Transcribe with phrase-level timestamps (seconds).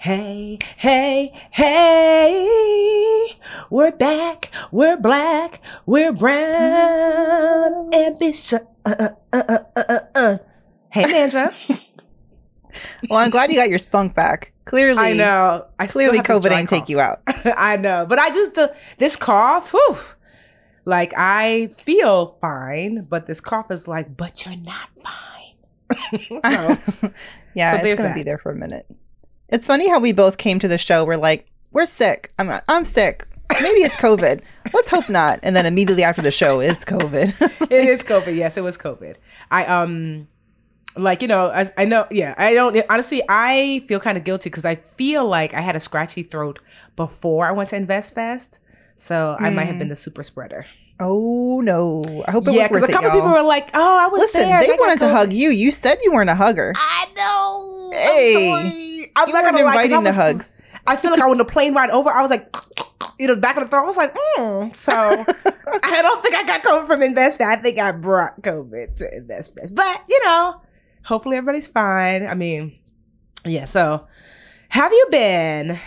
[0.00, 3.28] Hey, hey, hey,
[3.68, 8.54] we're back, we're black, we're brown, ambitious.
[8.86, 9.42] Uh, uh, uh,
[9.76, 10.38] uh, uh, uh.
[10.88, 11.52] Hey, Mandra.
[13.10, 14.52] Well, I'm glad you got your spunk back.
[14.64, 15.66] Clearly, I know.
[15.78, 16.88] I Clearly, COVID ain't take cough.
[16.88, 17.20] you out.
[17.56, 18.58] I know, but I just
[18.96, 19.72] this cough.
[19.72, 19.98] Whew,
[20.86, 26.20] like I feel fine, but this cough is like, but you're not fine.
[27.00, 27.10] so,
[27.54, 28.14] yeah, So it's gonna that.
[28.14, 28.86] be there for a minute.
[29.50, 31.04] It's funny how we both came to the show.
[31.04, 32.32] We're like, we're sick.
[32.38, 33.26] I'm not, I'm sick.
[33.62, 34.42] Maybe it's COVID.
[34.72, 35.40] Let's hope not.
[35.42, 37.40] And then immediately after the show, it's COVID.
[37.70, 38.36] it is COVID.
[38.36, 39.16] Yes, it was COVID.
[39.50, 40.28] I um
[40.96, 44.50] like you know as I know yeah I don't honestly I feel kind of guilty
[44.50, 46.58] because I feel like I had a scratchy throat
[46.96, 48.58] before I went to Invest Fest,
[48.96, 50.66] so I might have been the super spreader.
[51.00, 52.02] oh no!
[52.26, 53.16] I hope it yeah, because a couple y'all.
[53.16, 55.50] people were like, "Oh, I was Listen, there." they I wanted to hug you.
[55.50, 56.72] You said you weren't a hugger.
[56.76, 57.90] I know.
[57.92, 60.62] Hey, I'm you not gonna lie, I inviting the hugs.
[60.86, 62.54] I feel like I on the plane ride over, I was like,
[63.18, 63.82] you know, back of the throat.
[63.82, 64.74] I was like, mm.
[64.74, 67.40] so I don't think I got COVID from InvestFest.
[67.46, 69.74] I think I brought COVID to InvestFest.
[69.74, 70.60] But you know,
[71.04, 72.26] hopefully everybody's fine.
[72.26, 72.78] I mean,
[73.44, 73.64] yeah.
[73.66, 74.06] So,
[74.70, 75.78] have you been?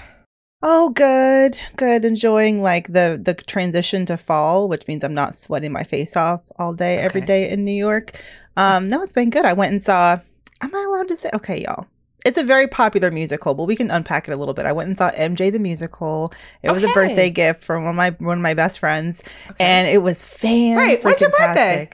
[0.65, 2.05] Oh, good, good.
[2.05, 6.41] Enjoying like the the transition to fall, which means I'm not sweating my face off
[6.57, 7.25] all day every Okay.
[7.25, 8.21] day in New York.
[8.55, 9.45] Um, no, it's been good.
[9.45, 10.19] I went and saw.
[10.61, 11.29] Am I allowed to say?
[11.33, 11.87] Okay, y'all.
[12.25, 14.65] It's a very popular musical, but we can unpack it a little bit.
[14.65, 16.31] I went and saw MJ the musical.
[16.61, 19.21] It was a birthday gift from one of my one of my best friends,
[19.59, 20.77] and it was fan.
[20.77, 21.89] Wait, when's your birthday?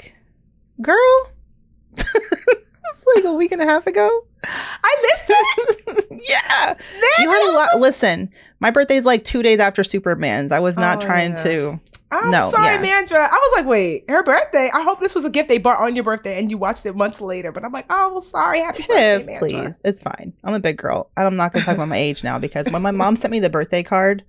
[0.82, 1.32] Girl,
[1.98, 4.08] it's like a week and a half ago.
[4.44, 6.06] I missed it.
[6.30, 6.76] yeah.
[6.78, 7.80] Man, You had a lot.
[7.80, 8.30] Listen,
[8.60, 10.52] my birthday's like two days after Superman's.
[10.52, 11.44] I was not Oh, trying yeah.
[11.44, 11.80] to.
[12.12, 13.04] I'm No, sorry, yeah.
[13.04, 13.18] Mandra.
[13.20, 14.70] I was like, wait, her birthday.
[14.74, 16.96] I hope this was a gift they bought on your birthday and you watched it
[16.96, 17.52] months later.
[17.52, 18.60] But I'm like, oh, well, sorry.
[18.62, 18.88] Happy Tiff,
[19.28, 19.40] birthday, Mandra.
[19.40, 19.82] please.
[19.86, 20.34] It's fine.
[20.44, 21.12] I'm a big girl.
[21.16, 23.32] And I'm not going to talk about my age now because when my mom sent
[23.32, 24.24] me the birthday card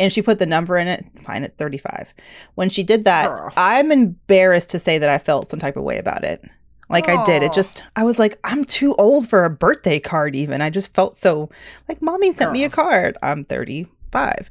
[0.00, 2.12] and she put the number in it, fine, it's 35.
[2.56, 3.52] When she did that, Girl.
[3.56, 6.42] I'm embarrassed to say that I felt some type of way about it.
[6.92, 7.42] Like I did.
[7.42, 10.60] It just, I was like, I'm too old for a birthday card, even.
[10.60, 11.50] I just felt so
[11.88, 13.16] like, mommy sent me a card.
[13.22, 14.50] I'm 35.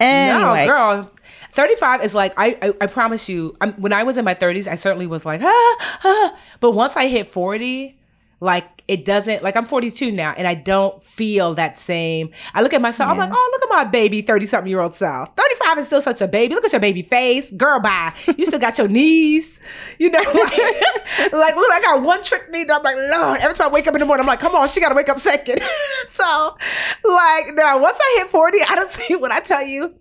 [0.00, 0.66] Anyway.
[0.66, 1.10] No, girl.
[1.52, 4.68] 35 is like, I I, I promise you, I'm, when I was in my 30s,
[4.68, 6.38] I certainly was like, ah, ah.
[6.60, 7.97] But once I hit 40,
[8.40, 12.30] like, it doesn't, like, I'm 42 now, and I don't feel that same.
[12.54, 14.94] I look at myself, I'm like, oh, look at my baby 30 something year old
[14.94, 15.34] self.
[15.36, 16.54] 35 is still such a baby.
[16.54, 17.50] Look at your baby face.
[17.50, 18.12] Girl, bye.
[18.36, 19.60] You still got your knees.
[19.98, 22.64] You know, like, like, look, I got one trick knee.
[22.70, 24.68] I'm like, Lord, every time I wake up in the morning, I'm like, come on,
[24.68, 25.60] she got to wake up second.
[26.10, 26.56] so,
[27.04, 29.94] like, now, once I hit 40, I don't see what I tell you.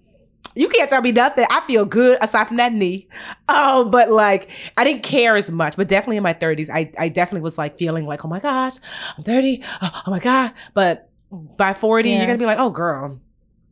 [0.55, 1.45] You can't tell me nothing.
[1.51, 3.07] I feel good aside from that knee.
[3.47, 5.75] Oh, but like I didn't care as much.
[5.77, 8.73] But definitely in my 30s, I, I definitely was like feeling like, oh my gosh,
[9.17, 9.63] I'm 30.
[9.81, 10.51] Oh, oh my God.
[10.73, 12.17] But by 40, Yeah.
[12.17, 13.19] you're gonna be like, oh girl.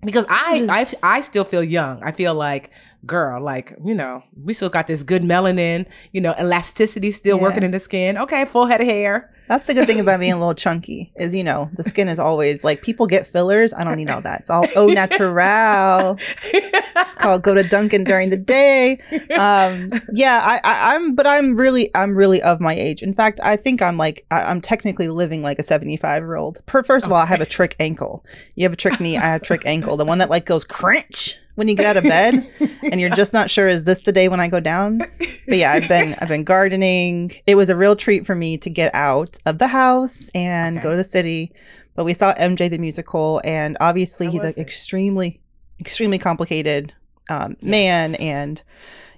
[0.02, 2.04] Because I, Just- I I still feel young.
[2.04, 2.70] I feel like,
[3.08, 7.42] girl, like, you know, we still got this good melanin, you know, elasticity still Yeah.
[7.44, 8.16] working in the skin.
[8.18, 9.34] Okay, full head of hair.
[9.48, 12.20] That's the good thing about being a little chunky is, you know, the skin is
[12.20, 13.74] always like people get fillers.
[13.74, 14.42] I don't need all that.
[14.42, 16.18] It's all au natural.
[16.44, 19.00] It's called go to Dunkin' during the day.
[19.36, 23.04] Um, yeah, I, I, I'm, but I'm really, I'm really of my age.
[23.04, 26.62] In fact, I think I'm like, I, I'm technically living like a 75 year old.
[26.68, 28.24] First of all, I have a trick ankle.
[28.56, 29.18] You have a trick knee.
[29.18, 29.98] I have a trick ankle.
[29.98, 32.46] The one that like goes crunch when you get out of bed,
[32.92, 35.00] and you're just not sure is this the day when I go down.
[35.00, 37.32] But yeah, I've been, I've been gardening.
[37.48, 40.84] It was a real treat for me to get out of the house and Okay.
[40.84, 41.52] go to the city.
[41.96, 44.58] But we saw MJ the musical, and obviously How he's an it?
[44.58, 45.40] extremely,
[45.80, 46.94] extremely complicated
[47.30, 48.62] um, man, and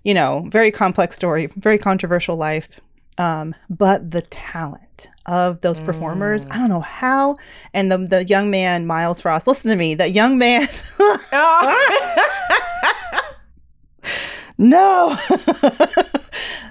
[0.04, 2.80] you know, very complex story, very controversial life.
[3.18, 6.52] Um, but the talent of those performers, Mm.
[6.56, 7.36] I don't know how.
[7.74, 10.68] And the the young man, Miles Frost, listen to me, that young man.
[14.60, 15.16] No.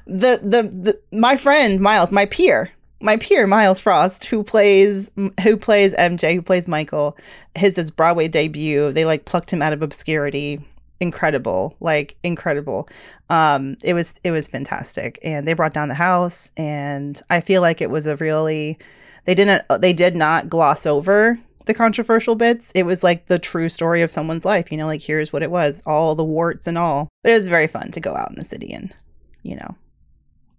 [0.06, 2.70] the, the the my friend Miles, my peer,
[3.00, 5.10] my peer Miles Frost, who plays
[5.42, 7.16] who plays MJ, who plays Michael,
[7.54, 8.90] his his Broadway debut.
[8.92, 10.60] They like plucked him out of obscurity.
[11.00, 12.88] Incredible, like incredible.
[13.28, 17.60] Um, it was it was fantastic, and they brought down the house, and I feel
[17.60, 18.78] like it was a really
[19.26, 22.72] they didn't they did not gloss over the controversial bits.
[22.74, 25.50] It was like the true story of someone's life, you know, like here's what it
[25.50, 27.08] was, all the warts and all.
[27.22, 28.94] But it was very fun to go out in the city and,
[29.42, 29.74] you know,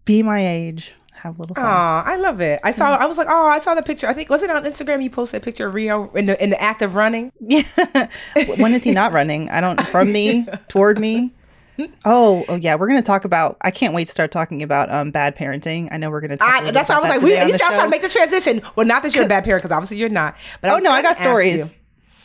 [0.06, 1.66] be my age, have a little fun.
[1.66, 2.60] Oh, I love it.
[2.64, 2.96] I saw.
[2.96, 4.08] I was like, oh, I saw the picture.
[4.08, 5.04] I think was it on Instagram?
[5.04, 7.31] You posted a picture of Rio in the in the act of running.
[7.42, 8.10] Yeah.
[8.58, 9.50] when is he not running?
[9.50, 9.80] I don't.
[9.88, 11.34] From me toward me.
[12.06, 13.58] Oh, oh yeah, we're gonna talk about.
[13.62, 15.90] I can't wait to start talking about um bad parenting.
[15.92, 16.38] I know we're gonna.
[16.38, 18.62] talk I, that's why I was like, we, you sound trying to make the transition.
[18.75, 20.36] Well, not that you're a bad parent, because obviously you're not.
[20.62, 21.75] But oh no, I got stories.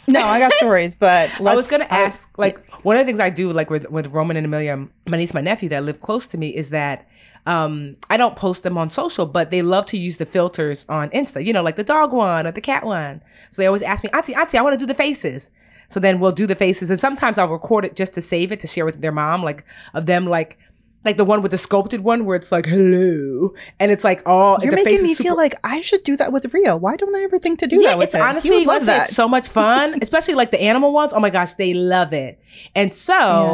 [0.07, 2.29] No, I got stories, but I was gonna ask.
[2.37, 2.85] Like yes.
[2.85, 5.41] one of the things I do, like with with Roman and Amelia, my niece, my
[5.41, 7.07] nephew that live close to me, is that
[7.47, 11.11] um, I don't post them on social, but they love to use the filters on
[11.11, 13.23] Insta, you know, like the dog one or the cat one.
[13.51, 15.51] So they always ask me, Auntie, Auntie, I want to do the faces.
[15.89, 18.61] So then we'll do the faces, and sometimes I'll record it just to save it
[18.61, 20.59] to share with their mom, like of them like
[21.05, 24.59] like the one with the sculpted one where it's like hello and it's like all
[24.63, 27.23] you're making me super- feel like i should do that with rio why don't i
[27.23, 28.23] ever think to do yeah, that with it's him?
[28.23, 29.11] honestly love that.
[29.11, 32.41] So much fun especially like the animal ones oh my gosh they love it
[32.75, 33.13] and so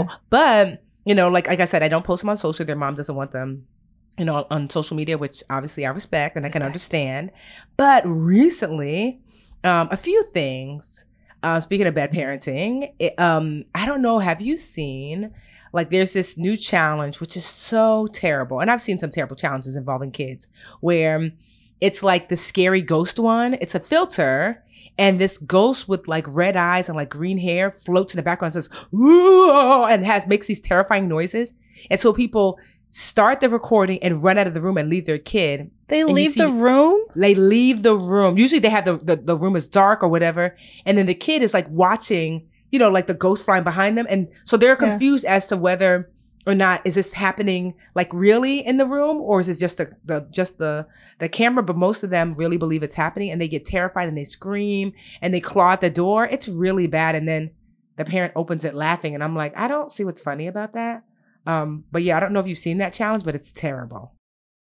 [0.08, 0.14] yeah.
[0.30, 2.94] but you know like like i said i don't post them on social their mom
[2.94, 3.66] doesn't want them
[4.18, 7.30] you know on social media which obviously i respect and i can understand
[7.76, 9.20] but recently
[9.64, 11.04] um a few things
[11.42, 14.18] uh, speaking of bad parenting, it, um, I don't know.
[14.18, 15.32] Have you seen
[15.72, 19.76] like there's this new challenge which is so terrible, and I've seen some terrible challenges
[19.76, 20.48] involving kids
[20.80, 21.30] where
[21.80, 23.54] it's like the scary ghost one.
[23.54, 24.64] It's a filter,
[24.98, 28.54] and this ghost with like red eyes and like green hair floats in the background
[28.54, 31.52] and says Ooh, and has makes these terrifying noises,
[31.90, 32.58] and so people
[32.90, 35.70] start the recording and run out of the room and leave their kid.
[35.88, 37.00] They leave see, the room?
[37.14, 38.38] They leave the room.
[38.38, 40.56] Usually they have the, the, the room is dark or whatever.
[40.86, 44.06] And then the kid is like watching, you know, like the ghost flying behind them.
[44.08, 45.34] And so they're confused yeah.
[45.34, 46.10] as to whether
[46.46, 49.92] or not is this happening like really in the room or is it just the,
[50.04, 50.86] the just the
[51.18, 54.16] the camera but most of them really believe it's happening and they get terrified and
[54.16, 57.50] they scream and they claw at the door it's really bad and then
[57.96, 61.02] the parent opens it laughing and i'm like i don't see what's funny about that
[61.48, 64.12] um, but yeah, I don't know if you've seen that challenge, but it's terrible.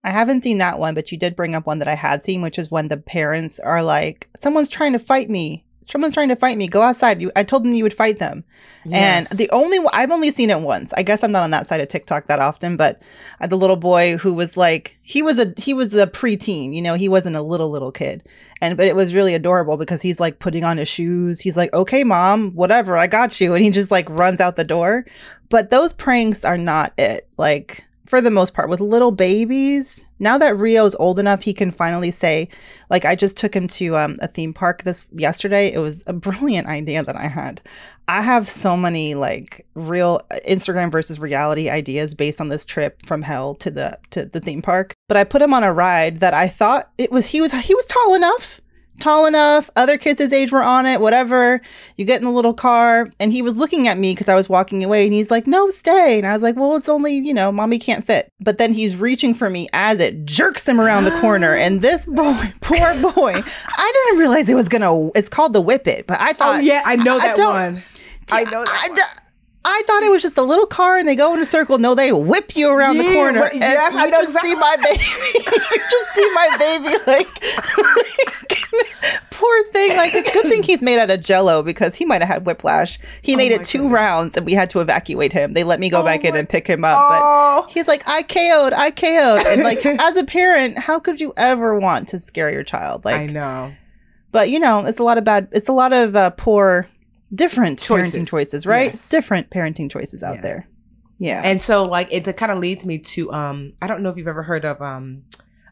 [0.06, 2.42] I haven't seen that one, but you did bring up one that I had seen,
[2.42, 5.66] which is when the parents are like, "Someone's trying to fight me.
[5.82, 6.68] Someone's trying to fight me.
[6.68, 8.44] Go outside." You, I told them you would fight them,
[8.86, 9.28] yes.
[9.30, 10.94] and the only I've only seen it once.
[10.98, 13.02] I guess I'm not on that side of TikTok that often, but
[13.48, 16.76] the little boy who was like, he was a he was a preteen.
[16.76, 18.28] You know, he wasn't a little little kid,
[18.62, 21.40] and but it was really adorable because he's like putting on his shoes.
[21.40, 24.64] He's like, "Okay, mom, whatever, I got you," and he just like runs out the
[24.64, 25.06] door.
[25.50, 27.28] But those pranks are not it.
[27.38, 31.72] Like, for the most part, with little babies, now that Rio's old enough, he can
[31.72, 32.50] finally say,
[32.90, 35.72] like, I just took him to um, a theme park this yesterday.
[35.72, 37.62] It was a brilliant idea that I had.
[38.08, 43.06] I have so many like real uh, Instagram versus reality ideas based on this trip
[43.06, 44.94] from hell to the to the theme park.
[45.10, 47.76] But I put him on a ride that I thought it was he was he
[47.76, 48.62] was tall enough
[49.00, 49.70] tall enough.
[49.76, 51.62] Other kids his age were on it, whatever.
[51.96, 53.10] You get in the little car.
[53.20, 55.70] And he was looking at me because I was walking away and he's like, no,
[55.70, 56.18] stay.
[56.18, 58.32] And I was like, well, it's only, you know, mommy can't fit.
[58.40, 61.56] But then he's reaching for me as it jerks him around the corner.
[61.56, 63.34] And this boy, poor boy,
[63.78, 66.08] I didn't realize it was going to, it's called the whip it.
[66.08, 67.82] But I oh, thought, oh, yeah, I know that I one.
[68.32, 69.00] I know that I, one.
[69.70, 71.78] I thought it was just a little car and they go in a circle.
[71.78, 73.44] No, they whip you around yeah, the corner.
[73.48, 74.52] and yes, I just exactly.
[74.52, 75.04] see my baby.
[75.76, 77.28] you just see my baby like,
[79.38, 79.96] poor thing.
[79.96, 83.00] Like a good thing he's made out of jello because he might have had whiplash.
[83.22, 83.94] He oh made it two goodness.
[83.94, 85.54] rounds and we had to evacuate him.
[85.54, 86.98] They let me go oh back in and pick him up.
[87.00, 87.62] Oh.
[87.64, 89.46] But he's like, I KO'd, I KO'd.
[89.48, 93.06] And like as a parent, how could you ever want to scare your child?
[93.06, 93.74] Like I know.
[94.32, 96.88] But you know, it's a lot of bad it's a lot of uh, poor
[97.34, 98.14] different choices.
[98.14, 98.94] parenting choices, right?
[98.94, 99.10] Yes.
[99.10, 100.42] Different parenting choices out yeah.
[100.42, 100.68] there.
[101.20, 101.42] Yeah.
[101.44, 104.28] And so like it kind of leads me to um I don't know if you've
[104.28, 105.24] ever heard of um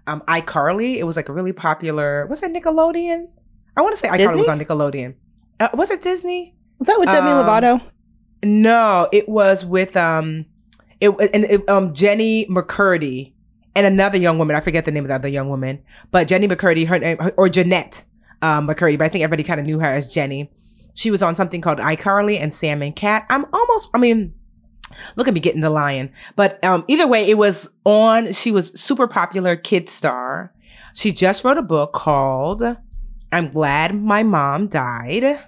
[0.08, 0.98] um iCarly.
[0.98, 3.28] It was like a really popular was it Nickelodeon?
[3.78, 5.16] I want to say iCarly was on Nickelodeon.
[5.60, 6.56] Uh, was it Disney?
[6.80, 7.82] Was that with Demi um, Lovato?
[8.44, 10.46] No, it was with um
[11.00, 13.34] it and it, um Jenny McCurdy
[13.76, 14.56] and another young woman.
[14.56, 17.50] I forget the name of the other young woman, but Jenny McCurdy, her name or
[17.50, 18.04] Jennette
[18.42, 20.52] um, McCurdy, but I think everybody kind of knew her as Jenny.
[20.94, 23.26] She was on something called iCarly and Sam and Cat.
[23.30, 24.34] I'm almost, I mean,
[25.16, 26.12] look at me getting the lion.
[26.36, 28.32] But um, either way, it was on.
[28.32, 30.54] She was super popular kid star.
[30.94, 32.78] She just wrote a book called
[33.36, 35.40] "I'm Glad My Mom Died," mm.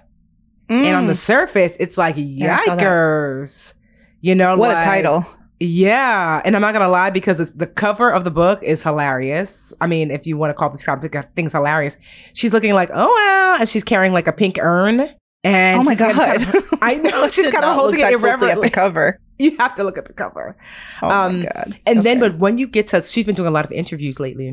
[0.68, 1.16] and on the mm.
[1.16, 3.74] surface, it's like yikers.
[4.20, 5.26] You know what like, a title.
[5.60, 9.72] Yeah, and I'm not gonna lie because it's, the cover of the book is hilarious.
[9.80, 11.96] I mean, if you want to call this of things hilarious,
[12.32, 15.08] she's looking like oh wow, and she's carrying like a pink urn.
[15.44, 16.42] And oh my she's kind god!
[16.42, 19.20] of- I know she's kind of holding it closely at the cover.
[19.40, 20.56] You have to look at the cover.
[21.00, 21.78] Oh Um, my god!
[21.86, 24.48] And then, but when you get to, she's been doing a lot of interviews lately.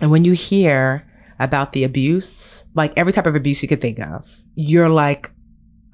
[0.00, 1.06] And when you hear
[1.40, 5.30] about the abuse, like every type of abuse you could think of, you're like,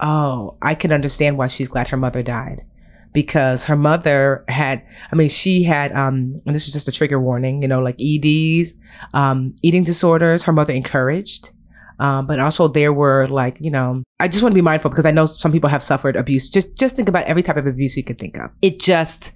[0.00, 2.64] oh, I can understand why she's glad her mother died.
[3.12, 7.20] Because her mother had, I mean, she had, um, and this is just a trigger
[7.20, 8.74] warning, you know, like EDs,
[9.12, 11.52] um, eating disorders, her mother encouraged.
[12.00, 15.06] Um, but also there were like, you know, I just want to be mindful because
[15.06, 16.50] I know some people have suffered abuse.
[16.50, 18.50] Just, just think about every type of abuse you could think of.
[18.62, 19.30] It just,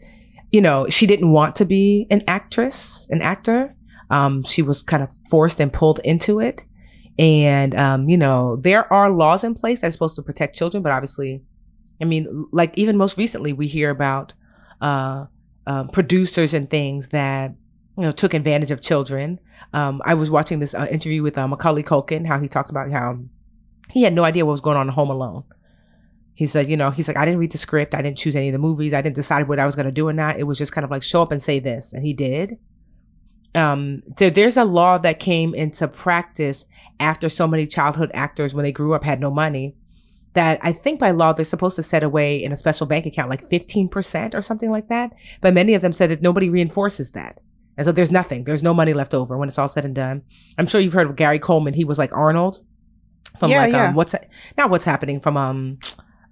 [0.50, 3.76] you know, she didn't want to be an actress, an actor.
[4.10, 6.62] Um, she was kind of forced and pulled into it.
[7.18, 10.82] And, um, you know, there are laws in place that are supposed to protect children,
[10.82, 11.42] but obviously,
[12.00, 14.32] I mean, like even most recently, we hear about,
[14.80, 15.26] uh,
[15.66, 17.54] um, producers and things that,
[17.96, 19.40] you know, took advantage of children.
[19.72, 22.90] Um, I was watching this uh, interview with uh, Macaulay Culkin, how he talked about
[22.92, 23.18] how
[23.90, 25.42] he had no idea what was going on in Home Alone.
[26.34, 27.96] He said, you know, he's like, I didn't read the script.
[27.96, 28.94] I didn't choose any of the movies.
[28.94, 30.38] I didn't decide what I was going to do or not.
[30.38, 31.92] It was just kind of like show up and say this.
[31.92, 32.58] And he did.
[33.58, 36.64] Um, there, there's a law that came into practice
[37.00, 39.74] after so many childhood actors, when they grew up, had no money.
[40.34, 43.30] That I think by law, they're supposed to set away in a special bank account
[43.30, 45.12] like 15% or something like that.
[45.40, 47.40] But many of them said that nobody reinforces that.
[47.76, 48.44] And so there's nothing.
[48.44, 50.22] There's no money left over when it's all said and done.
[50.58, 51.74] I'm sure you've heard of Gary Coleman.
[51.74, 52.62] He was like Arnold
[53.38, 53.88] from Yeah, like yeah.
[53.88, 54.14] um what's
[54.56, 55.78] not what's happening from um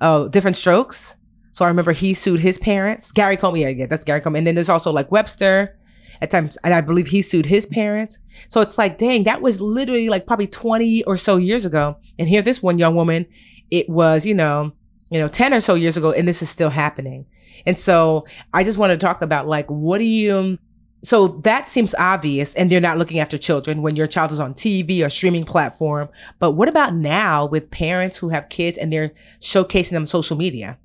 [0.01, 1.15] oh different strokes.
[1.53, 3.13] So I remember he sued his parents.
[3.13, 4.41] Gary Coleman, yeah, yeah, that's Gary Coleman.
[4.41, 5.79] And then there's also like Webster
[6.21, 8.19] at times, and I believe he sued his parents.
[8.49, 11.97] So it's like, dang, that was literally like probably 20 or so years ago.
[12.19, 13.27] And here, this one young woman,
[13.71, 14.73] it was, you know,
[15.11, 17.27] you know, 10 or so years ago, and this is still happening.
[17.65, 20.59] And so I just want to talk about like, what do you,
[21.03, 24.55] so that seems obvious, and they're not looking after children when your child is on
[24.55, 26.09] TV or streaming platform.
[26.39, 30.79] But what about now with parents who have kids and they're showcasing them social media?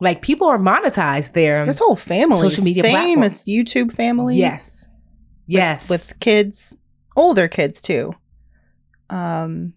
[0.00, 1.64] Like people are monetized there.
[1.64, 4.38] There's whole families, Social media famous YouTube families.
[4.38, 4.88] Yes.
[5.46, 5.88] Yes.
[5.88, 6.80] with kids,
[7.16, 8.14] older kids too.
[9.10, 9.74] Um,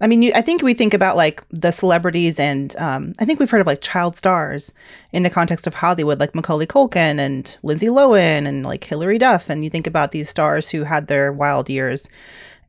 [0.00, 3.40] I mean, you, I think we think about like the celebrities, and um, I think
[3.40, 4.72] we've heard of like child stars
[5.12, 9.48] in the context of Hollywood, like Macaulay Culkin and Lindsay Lohan and like Hilary Duff,
[9.48, 12.10] and you think about these stars who had their wild years,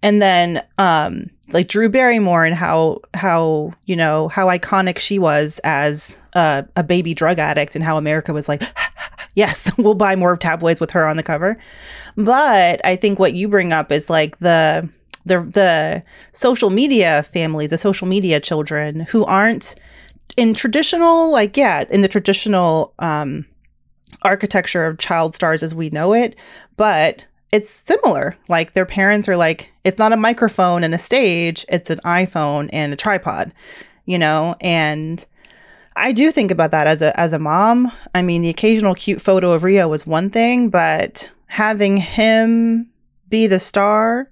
[0.03, 5.59] and then um, like Drew Barrymore and how how you know how iconic she was
[5.63, 8.63] as a, a baby drug addict, and how America was like,
[9.35, 11.57] yes, we'll buy more tabloids with her on the cover.
[12.15, 14.89] But I think what you bring up is like the
[15.25, 19.75] the the social media families, the social media children who aren't
[20.35, 23.45] in traditional like yeah, in the traditional um
[24.23, 26.35] architecture of child stars as we know it,
[26.75, 28.37] but it's similar.
[28.49, 32.69] Like their parents are like it's not a microphone and a stage, it's an iPhone
[32.73, 33.53] and a tripod,
[34.05, 35.25] you know, and
[35.95, 37.91] I do think about that as a as a mom.
[38.13, 42.89] I mean, the occasional cute photo of Rio was one thing, but having him
[43.29, 44.29] be the star,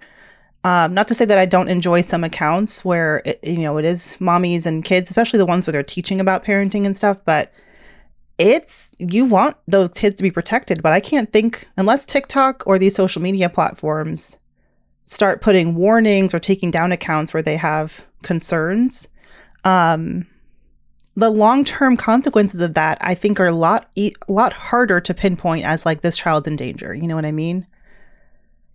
[0.64, 3.86] um, not to say that I don't enjoy some accounts where it, you know it
[3.86, 7.52] is mommies and kids, especially the ones where they're teaching about parenting and stuff, but
[8.38, 12.78] it's you want those kids to be protected, but I can't think unless TikTok or
[12.78, 14.38] these social media platforms
[15.04, 19.08] start putting warnings or taking down accounts where they have concerns.
[19.64, 20.28] Um,
[21.16, 25.66] the long-term consequences of that i think are a lot a lot harder to pinpoint
[25.66, 27.66] as like this child's in danger you know what i mean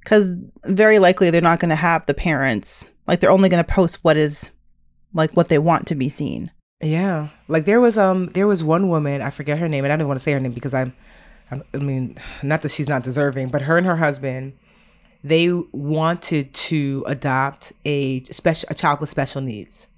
[0.00, 0.33] because
[0.64, 4.02] very likely they're not going to have the parents like they're only going to post
[4.02, 4.50] what is
[5.12, 6.50] like what they want to be seen
[6.83, 9.97] Yeah, like there was um there was one woman I forget her name and I
[9.97, 10.95] don't want to say her name because I'm,
[11.51, 14.55] I'm I mean not that she's not deserving, but her and her husband
[15.23, 19.89] they wanted to adopt a special a child with special needs,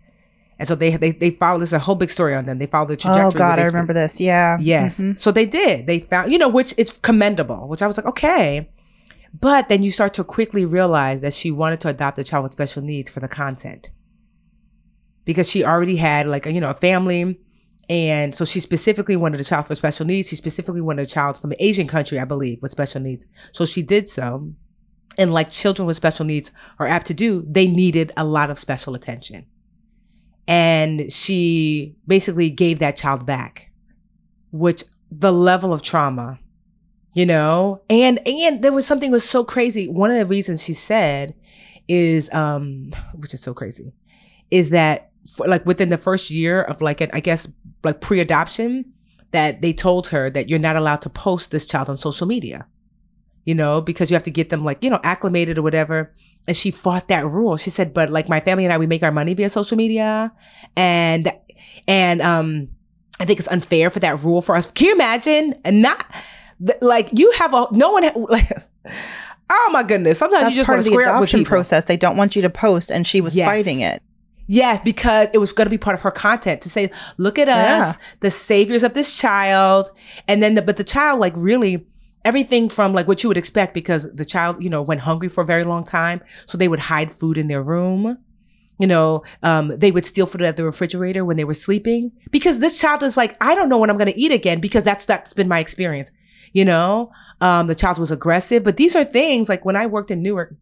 [0.58, 2.58] and so they they they followed this a whole big story on them.
[2.58, 3.26] They followed the trajectory.
[3.26, 4.98] oh god i remember this yeah Yes.
[4.98, 5.16] Mhm.
[5.20, 5.86] So they did.
[5.86, 8.68] They found, you know, which it's commendable, which I was like, okay.
[9.40, 12.52] But then you start to quickly realize that she wanted to adopt a child with
[12.52, 13.88] special needs for the content.
[15.24, 17.38] Because she already had like, a, you know, a family.
[17.88, 20.28] And so she specifically wanted a child for special needs.
[20.28, 23.26] She specifically wanted a child from an Asian country, I believe, with special needs.
[23.52, 24.52] So she did so.
[25.18, 28.58] And like children with special needs are apt to do, they needed a lot of
[28.58, 29.46] special attention.
[30.48, 33.72] And she basically gave that child back
[34.52, 36.38] which the level of trauma
[37.14, 40.72] you know and and there was something was so crazy one of the reasons she
[40.74, 41.34] said
[41.88, 43.92] is um which is so crazy
[44.50, 45.10] is that
[45.46, 47.46] like within the first year of like an i guess
[47.84, 48.84] like pre-adoption
[49.32, 52.66] that they told her that you're not allowed to post this child on social media,
[53.44, 56.14] you know, because you have to get them like, you know, acclimated or whatever.
[56.46, 57.56] And she fought that rule.
[57.56, 60.30] She said, but like my family and I, we make our money via social media.
[60.76, 61.32] And,
[61.88, 62.68] and, um,
[63.20, 64.70] I think it's unfair for that rule for us.
[64.70, 65.54] Can you imagine?
[65.64, 66.04] And not
[66.82, 68.50] like you have a, no one, like,
[69.50, 70.18] oh my goodness.
[70.18, 71.86] Sometimes That's you just part want of the square up with adoption process.
[71.86, 73.48] They don't want you to post, and she was Yes.
[73.48, 74.02] fighting it.
[74.46, 77.48] Yes, because it was going to be part of her content to say, look at
[77.48, 77.94] us, Yeah.
[78.20, 79.90] the saviors of this child.
[80.28, 81.86] And then, the, but the child, like really,
[82.24, 85.42] everything from like what you would expect because the child, you know, went hungry for
[85.42, 86.20] a very long time.
[86.46, 88.18] So they would hide food in their room.
[88.78, 92.10] You know, um, they would steal food out of the refrigerator when they were sleeping
[92.32, 94.82] because this child is like, I don't know when I'm going to eat again because
[94.82, 96.10] that's, that's been my experience.
[96.52, 100.10] You know, um, the child was aggressive, but these are things like when I worked
[100.10, 100.54] in Newark,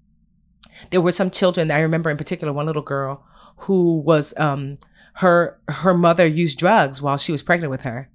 [0.91, 3.25] there were some children I remember in particular one little girl
[3.63, 4.79] who was um
[5.15, 8.11] her her mother used drugs while she was pregnant with her.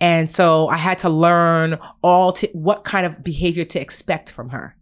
[0.00, 4.48] And so I had to learn all to what kind of behavior to expect from
[4.48, 4.76] her.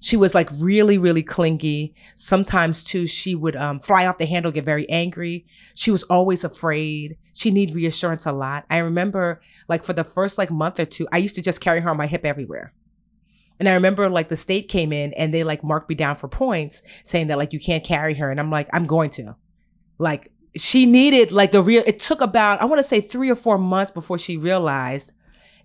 [0.00, 1.94] She was like really, really clingy.
[2.14, 5.46] Sometimes too, she would um, fly off the handle, get very angry.
[5.74, 7.16] She was always afraid.
[7.34, 8.64] She needed reassurance a lot.
[8.70, 11.80] I remember like for the first like month or two, I used to just carry
[11.80, 12.72] her on my hip everywhere.
[13.58, 16.28] And I remember like the state came in and they like marked me down for
[16.28, 18.30] points saying that like you can't carry her.
[18.30, 19.36] And I'm like, I'm going to.
[19.98, 23.34] Like she needed like the real, it took about, I want to say three or
[23.34, 25.12] four months before she realized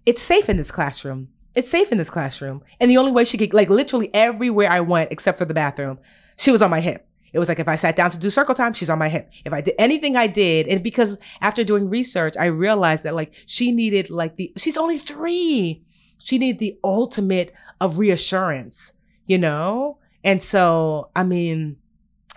[0.06, 1.30] it's safe in this classroom.
[1.56, 2.64] It's safe in this classroom.
[2.80, 6.00] And the only way she could, like literally everywhere I went except for the bathroom,
[6.38, 7.08] she was on my hip.
[7.32, 9.30] It was like if I sat down to do circle time, she's on my hip.
[9.44, 13.34] If I did anything I did, and because after doing research, I realized that like
[13.48, 15.84] she needed like the, she's only three.
[16.24, 18.94] She needed the ultimate of reassurance,
[19.28, 19.98] you know?
[20.24, 21.76] And so, I mean,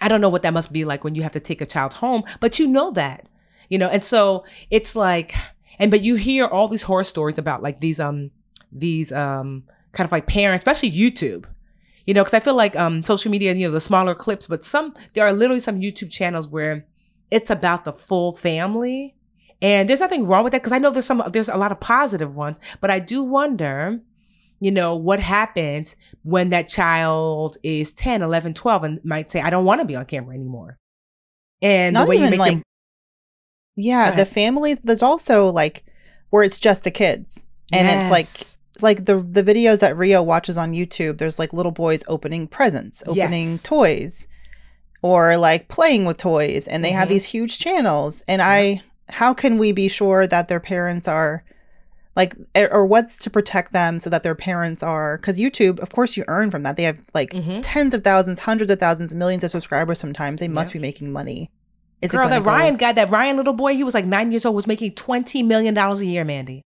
[0.00, 1.95] I don't know what that must be like when you have to take a child
[1.95, 3.28] home, but you know that,
[3.71, 3.88] you know?
[3.88, 5.35] And so it's like,
[5.78, 8.31] and, but you hear all these horror stories about like these, um,
[8.73, 11.47] these, um, kind of like parents, especially YouTube,
[12.06, 14.65] you know, because I feel like, um, social media, you know, the smaller clips, but
[14.65, 16.87] some, there are literally some YouTube channels where
[17.30, 19.16] it's about the full family.
[19.62, 21.80] And there's nothing wrong with that because I know there's some, there's a lot of
[21.80, 24.00] positive ones, but I do wonder,
[24.60, 29.49] you know, what happens when that child is 10, 11, 12 and might say, I
[29.50, 30.76] don't want to be on camera anymore.
[31.62, 32.62] And Not the way even you make like, them,
[33.76, 34.80] yeah, the families.
[34.80, 35.84] There's also like
[36.30, 38.28] where it's just the kids, and it's like
[38.80, 41.19] like the the videos that Rio watches on YouTube.
[41.19, 43.62] There's like little boys opening presents, opening Yes.
[43.62, 44.26] toys,
[45.02, 47.10] or like playing with toys, and they have Mhm.
[47.12, 48.23] these huge channels.
[48.28, 51.45] And I, how can we be sure that their parents are?
[52.16, 55.19] Like, or what's to protect them so that their parents are?
[55.19, 56.76] Because YouTube, of course, you earn from that.
[56.76, 57.60] They have like Mhm.
[57.62, 59.99] tens of thousands, hundreds of thousands, millions of subscribers.
[59.99, 60.78] Sometimes they must Yeah.
[60.78, 61.50] be making money.
[62.02, 64.45] Is Girl, that go- Ryan guy, that Ryan little boy, he was like nine years
[64.47, 66.62] old, was making $20 million a year, Mandy.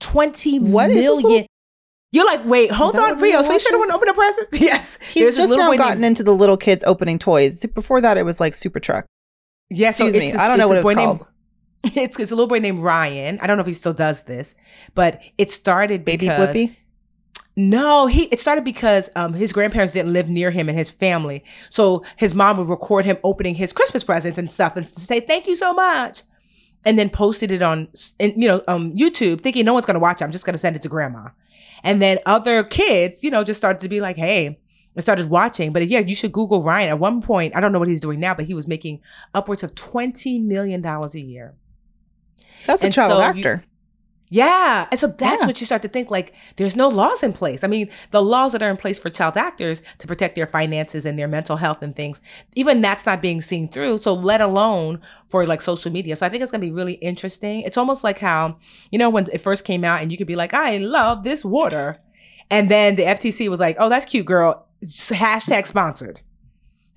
[0.00, 1.14] Twenty What million.
[1.22, 1.46] little-
[2.12, 3.42] You're like, wait, hold on, Rio.
[3.42, 4.48] So you should have went open a present?
[4.60, 4.98] Yes.
[5.12, 7.64] He's just now gotten named- into the little kids opening toys.
[7.74, 9.06] Before that, it was like Super Truck.
[9.70, 10.38] Yeah, so Excuse me.
[10.38, 11.26] I don't know what it's boy named- called.
[11.94, 13.38] It's, it's a little boy named Ryan.
[13.40, 14.54] I don't know if he still does this,
[14.94, 16.76] but it started Baby because Blippi.
[17.56, 21.44] No, he it started because um his grandparents didn't live near him and his family.
[21.70, 25.46] So his mom would record him opening his Christmas presents and stuff and say thank
[25.46, 26.22] you so much.
[26.84, 30.00] And then posted it on and you know um YouTube thinking no one's going to
[30.00, 30.24] watch it.
[30.24, 31.28] I'm just going to send it to grandma.
[31.84, 34.58] And then other kids, you know, just started to be like, "Hey,
[34.96, 36.88] I started watching, but yeah, you should Google Ryan.
[36.88, 39.00] At one point, I don't know what he's doing now, but he was making
[39.34, 41.54] upwards of twenty million dollars a year.
[42.60, 43.64] So that's a child so you- actor.
[44.30, 44.88] Yeah.
[44.90, 45.46] And so that's Yeah.
[45.46, 47.62] what you start to think like there's no laws in place.
[47.62, 51.04] I mean, the laws that are in place for child actors to protect their finances
[51.04, 52.20] and their mental health and things,
[52.56, 53.98] even that's not being seen through.
[53.98, 56.16] So let alone for like social media.
[56.16, 57.60] So I think it's going to be really interesting.
[57.62, 58.56] It's almost like how,
[58.90, 61.44] you know, when it first came out and you could be like, I love this
[61.44, 61.98] water.
[62.50, 64.66] And then the FTC was like, oh, that's cute, girl.
[64.80, 66.20] It's hashtag sponsored.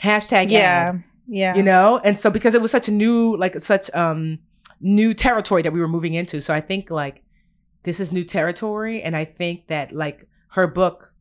[0.01, 0.93] Hashtag ad Yeah.
[1.29, 1.55] Yeah.
[1.55, 4.39] you know and so because it was such a new like such um
[4.79, 6.41] new territory that we were moving into.
[6.41, 7.23] So i think like
[7.83, 11.13] this is new territory and i think that like her book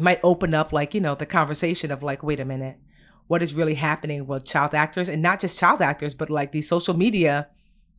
[0.00, 2.78] might open up like you know the conversation of like wait a minute
[3.26, 5.08] what is really happening with child actors?
[5.08, 7.48] And not just child actors but like these social media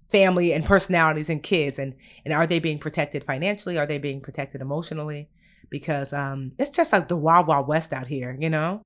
[0.10, 3.78] family and personalities and kids and and are they being protected financially?
[3.78, 5.30] Are they being protected emotionally?
[5.70, 8.82] Because um it's just like the wild wild west out here you know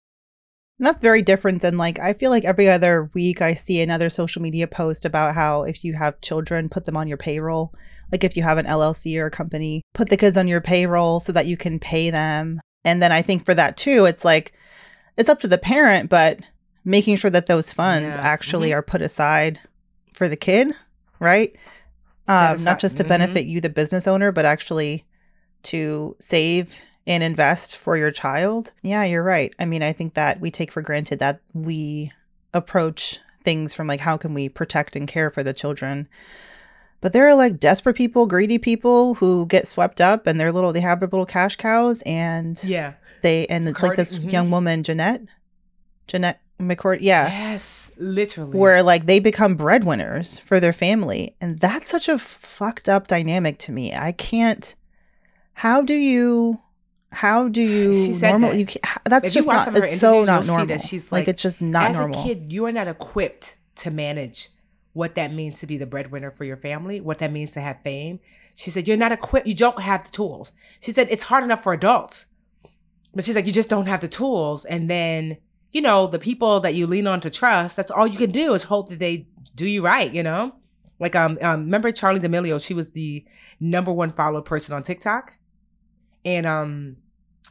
[0.81, 4.09] And that's very different than like I feel like every other week I see another
[4.09, 7.71] social media post about how if you have children, put them on your payroll.
[8.11, 11.19] Like if you have an LLC or a company, put the kids on your payroll
[11.19, 12.59] so that you can pay them.
[12.83, 14.53] And then I think for that too, it's like
[15.17, 16.39] it's up to the parent, but
[16.83, 18.23] making sure that those funds Yeah.
[18.23, 18.77] actually Mhm.
[18.77, 19.59] are put aside
[20.13, 20.73] for the kid,
[21.19, 21.55] right?
[22.27, 23.07] um, not just to Mhm.
[23.09, 25.05] benefit you, the business owner, but actually
[25.63, 28.71] to save and invest for your child.
[28.81, 29.53] Yeah, you're right.
[29.59, 32.11] I mean, I think that we take for granted that we
[32.53, 36.07] approach things from like, how can we protect and care for the children?
[37.01, 40.71] But there are like desperate people, greedy people who get swept up and they're little,
[40.71, 42.93] they have their little cash cows and Yeah.
[43.21, 44.31] they, and it's like this mhm.
[44.31, 45.21] young woman, Jennette,
[46.07, 46.99] Jennette McCord.
[47.01, 47.91] Yeah Yes.
[47.97, 48.57] Literally.
[48.57, 53.59] where like they become breadwinners for their family and that's such a fucked up dynamic
[53.59, 54.73] to me i can't
[55.53, 56.59] how do you
[57.11, 58.59] how do you She said normal that.
[58.59, 61.11] you can't, that's If just not some of her it's so not normal that she's
[61.11, 64.49] like, like, it's just not As normal a kid, you are not equipped to manage
[64.93, 67.81] what that means to be the breadwinner for your family, what that means to have
[67.81, 68.19] fame.
[68.55, 69.47] She said, You're not equipped.
[69.47, 70.51] You don't have the tools.
[70.81, 72.25] She said, It's hard enough for adults.
[73.13, 74.65] But she's like, You just don't have the tools.
[74.65, 75.37] And then,
[75.71, 78.53] you know, the people that you lean on to trust, that's all you can do
[78.53, 80.53] is hope that they do you right, you know?
[80.99, 82.63] Like, um, um remember Charli D'Amelio?
[82.63, 83.25] She was the
[83.59, 85.35] number one followed person on TikTok.
[86.23, 86.97] And um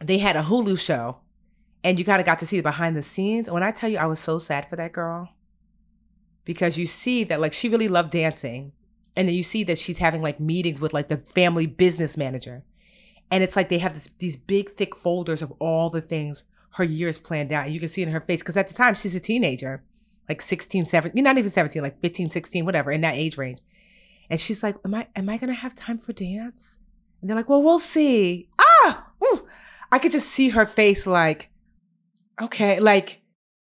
[0.01, 1.19] they had a Hulu show
[1.83, 3.51] and you kind of got to see the behind the scenes.
[3.51, 5.31] When I tell you, I was so sad for that girl
[6.45, 8.73] because you see that like she really loved dancing,
[9.17, 12.65] and then you see that she's having like meetings with like the family business manager,
[13.31, 16.85] and it's like they have this, these big thick folders of all the things her
[16.85, 17.65] years planned out.
[17.65, 19.83] And you can see in her face because at the time she's a teenager,
[20.29, 23.59] like 16, 17, not even 17, like 15, 16, whatever, in that age range.
[24.29, 26.79] And she's like, Am I am I gonna have time for dance?
[27.21, 28.49] And they're like, Well, we'll see.
[28.59, 29.47] Ah, ooh.
[29.93, 31.51] I could just see her face like,
[32.41, 33.21] okay, like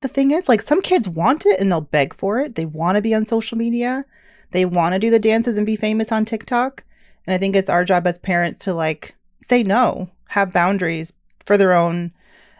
[0.01, 2.55] the thing is like some kids want it and they'll beg for it.
[2.55, 4.05] They want to be on social media.
[4.51, 6.83] They want to do the dances and be famous on tiktok.
[7.25, 11.13] And i think it's our job as parents to like say no have boundaries
[11.45, 12.11] for their own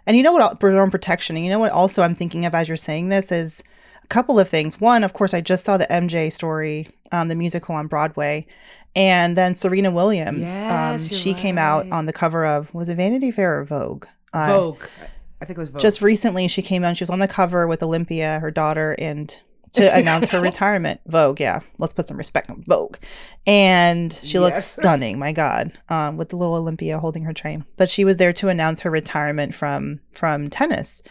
[0.05, 1.35] and you know what for their own protection.
[1.35, 3.63] And you know what also i'm thinking of as you're saying this is
[4.03, 4.79] a couple of things.
[4.79, 8.45] One of course i just saw the mj story um, the musical on broadway
[8.95, 12.89] and then serena williams um, Yes, you're she came out on the cover of was
[12.89, 14.05] it vanity fair or vogue?
[14.33, 14.83] Uh, Vogue.
[15.41, 15.81] I think it was Vogue.
[15.81, 16.95] just recently she came out.
[16.97, 19.39] she was on the cover with olympia her daughter and
[19.73, 20.99] to announce her retirement.
[21.07, 21.61] Vogue yeah.
[21.77, 22.97] Let's put some respect on vogue.
[23.47, 27.63] And she looks stunning my god um, with the little olympia holding her train.
[27.77, 31.01] But she was there to announce her retirement from from tennis.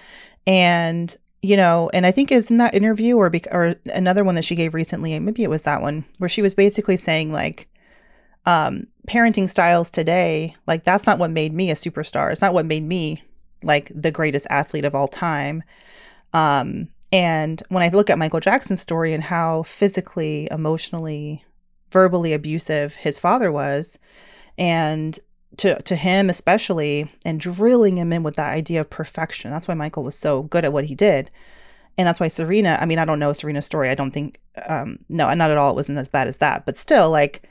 [0.47, 4.25] And you know and i think it was in that interview or bec- or another
[4.25, 7.33] one that she gave recently maybe it was that one where she was basically saying
[7.33, 7.67] like
[8.47, 12.31] um parenting styles today like that's not what made me a superstar.
[12.31, 13.23] It's not what made me
[13.63, 15.63] like the greatest athlete of all time.
[16.33, 21.45] Um and when i look at michael jackson's story and how physically emotionally
[21.91, 23.99] verbally abusive his father was
[24.57, 25.19] and
[25.57, 29.75] to to him especially and drilling him in with that idea of perfection that's why
[29.75, 31.31] michael was so good at what he did.
[31.99, 33.91] And that's why serena i mean i don't know serena's story.
[33.91, 35.73] I don't think um no not at all.
[35.73, 36.65] It wasn't as bad as that.
[36.65, 37.43] But still like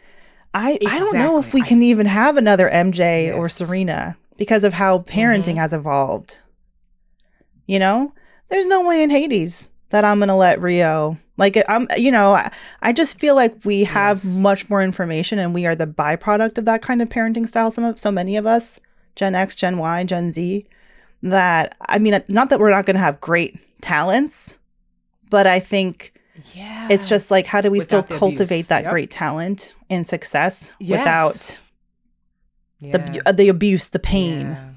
[0.53, 1.61] i i don't know if Exactly.
[1.61, 5.57] we can even have another mj or serena because of how parenting Mhm.
[5.57, 6.39] has evolved
[7.65, 8.13] you know
[8.49, 12.51] there's no way in hades that i'm gonna let rio like i'm you know i,
[12.81, 14.37] I just feel like we have Yes.
[14.37, 17.83] much more information and we are the byproduct of that kind of parenting style some
[17.83, 18.79] of so many of us
[19.15, 20.65] gen x gen y gen z
[21.21, 24.55] that i mean not that we're not gonna have great talents
[25.29, 26.13] but i think
[26.53, 26.87] yeah.
[26.89, 28.19] it's just like how do we still Without abuse.
[28.19, 28.91] cultivate that Yep.
[28.91, 30.99] great talent and success Yes.
[30.99, 31.59] without
[32.79, 32.97] yeah.
[32.97, 34.69] the uh, the abuse the pain Yeah.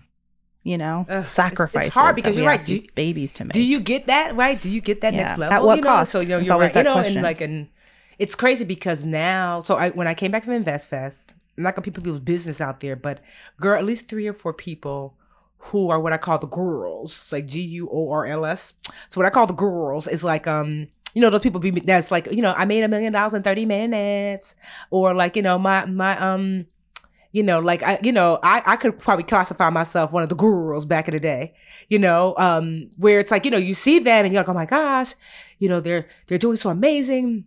[0.63, 2.63] you know Ugh, it's- it's hard because you're right.
[2.65, 4.61] Do you- babies to make Do you get that right?
[4.61, 5.25] Do you get that Yeah.
[5.25, 5.55] next level?
[5.55, 5.89] At what you know?
[5.89, 6.13] cost?
[6.13, 6.73] So you know, you're right.
[6.73, 7.19] that You know, question.
[7.19, 7.69] and like, and
[8.19, 11.75] it's crazy because now, so I when I came back from Invest Fest, I'm not
[11.75, 13.21] gonna put people's business out there, but
[13.61, 15.15] girl, at least three or four people
[15.67, 18.75] who are what I call the girls, like G U O R L S.
[19.11, 22.11] So what I call the girls is like, um, you know, those people be that's
[22.11, 24.55] like, you know, I made a million dollars in 30 minutes,
[24.91, 26.67] or like, you know, my my um.
[27.35, 30.35] You know, like I, you know, I, I could probably classify myself one of the
[30.35, 31.55] girls back in the day,
[31.89, 34.53] you know, um, where it's like, you know, you see them and you're like, oh
[34.53, 35.15] my gosh,
[35.59, 37.47] you know, they're they're doing so amazing.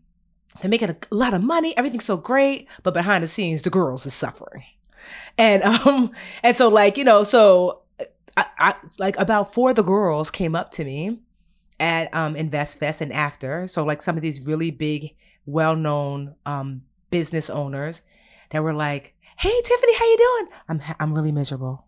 [0.60, 1.78] They're making a lot of money.
[1.78, 2.68] Everything's so great.
[2.82, 4.64] But behind the scenes, the girls is suffering.
[5.38, 7.84] And um, and so like, you know, so
[8.38, 11.20] I, I like about four of the girls came up to me
[11.80, 13.68] at um Invest Fest and after.
[13.68, 18.02] So like some of these really big, well-known um business owners
[18.52, 21.86] that were like, "Hey Tiffany, how you doing?" I'm ha- I'm really miserable.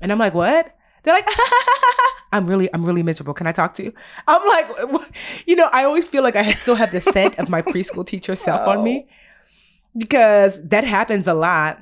[0.00, 1.28] And I'm like, "What?" They're like,
[2.32, 3.34] "I'm really I'm really miserable.
[3.34, 3.92] Can I talk to you?"
[4.26, 5.10] I'm like, "What?"
[5.46, 8.36] you know, I always feel like I still have the scent of my preschool teacher
[8.36, 9.08] self on me
[9.96, 11.78] because that happens a lot.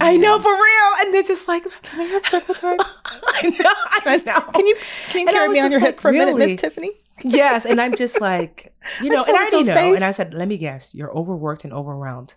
[0.00, 4.10] I know for real, and they're just like, can we have circle time I know,
[4.10, 4.40] I know.
[4.52, 4.76] can you
[5.08, 7.80] can you carry me on your like, hip for a minute miss tiffany yes, and
[7.80, 9.74] I'm just like, you know, and I already know.
[9.74, 9.94] safe.
[9.94, 12.34] And I said, let me guess, you're overworked and overwhelmed,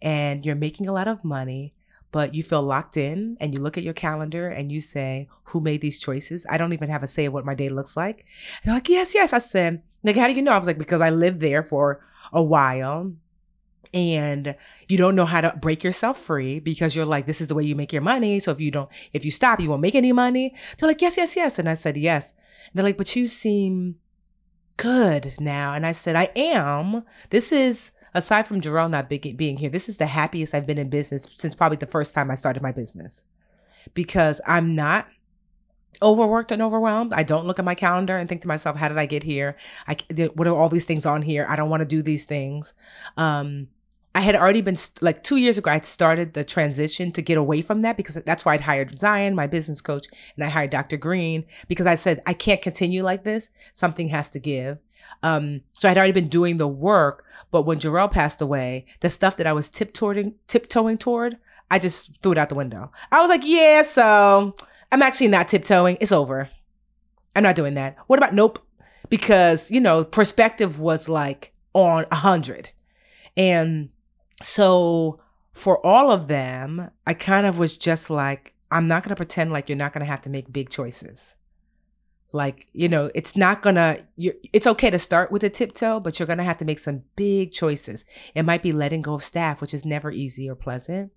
[0.00, 1.74] and you're making a lot of money,
[2.10, 5.60] but you feel locked in, and you look at your calendar and you say, who
[5.60, 6.46] made these choices?
[6.50, 8.18] I don't even have a say of what my day looks like.
[8.18, 9.32] And they're like, yes, yes.
[9.32, 10.52] I said, like, how do you know?
[10.52, 13.12] I was like, because I lived there for a while.
[13.94, 14.54] And
[14.88, 17.64] you don't know how to break yourself free because you're like, this is the way
[17.64, 18.40] you make your money.
[18.40, 20.54] So if you don't, if you stop, you won't make any money.
[20.78, 21.58] They're like, yes, yes, yes.
[21.58, 22.32] And I said, yes.
[22.72, 23.96] They're like, but you seem
[24.76, 25.74] good now.
[25.74, 27.04] And I said, I am.
[27.30, 30.88] This is, aside from Jarrell not being here, this is the happiest I've been in
[30.88, 33.22] business since probably the first time I started my business
[33.94, 35.06] because I'm not
[36.02, 37.12] overworked and overwhelmed.
[37.12, 39.56] I don't look at my calendar and think to myself, how did I get here?
[39.86, 39.96] I,
[40.34, 41.46] what are all these things on here?
[41.48, 42.74] I don't want to do these things.
[43.16, 43.68] Um,
[44.14, 45.70] I had already been like two years ago.
[45.70, 49.34] I started the transition to get away from that because that's why I'd hired Zion,
[49.34, 50.98] my business coach, and I hired Dr.
[50.98, 53.48] Green because I said I can't continue like this.
[53.72, 54.78] Something has to give.
[55.22, 59.36] Um, so I'd already been doing the work, but when Jarrell passed away, the stuff
[59.38, 61.38] that I was tiptoeing tiptoeing toward,
[61.70, 62.92] I just threw it out the window.
[63.10, 64.54] I was like, yeah, so
[64.92, 65.98] I'm actually not tiptoeing.
[66.00, 66.48] It's over.
[67.34, 67.96] I'm not doing that.
[68.06, 68.60] What about nope?
[69.08, 72.70] Because you know, perspective was like on a hundred,
[73.36, 73.88] and
[74.42, 75.18] so
[75.52, 79.68] for all of them, I kind of was just like, I'm not to pretend like
[79.68, 81.36] you're not to have to make big choices.
[82.34, 86.18] Like, you know, it's not going to, it's okay to start with a tiptoe, but
[86.18, 88.06] you're to have to make some big choices.
[88.34, 91.12] It might be letting go of staff, which is never easy or pleasant.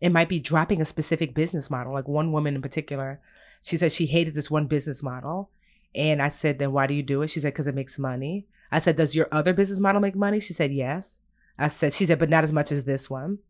[0.00, 1.92] It might be dropping a specific business model.
[1.92, 3.20] Like one woman in particular,
[3.62, 5.50] she said she hated this one business model.
[5.94, 7.28] And I said, then why do you do it?
[7.28, 8.46] She said, because it makes money.
[8.70, 10.40] I said, does your other business model make money?
[10.40, 11.20] She said, yes.
[11.58, 13.40] I said, she said, but not as much as this one.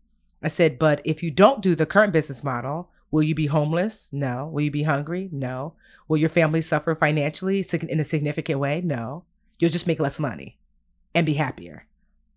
[0.42, 4.08] I said, but if you don't do the current business model, will you be homeless?
[4.10, 4.48] No.
[4.48, 5.28] Will you be hungry?
[5.30, 5.74] No.
[6.08, 8.80] Will your family suffer financially in a significant way?
[8.80, 9.24] No.
[9.58, 10.58] You'll just make less money
[11.14, 11.86] and be happier.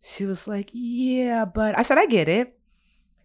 [0.02, 2.60] She was like, yeah, but I said, I get it.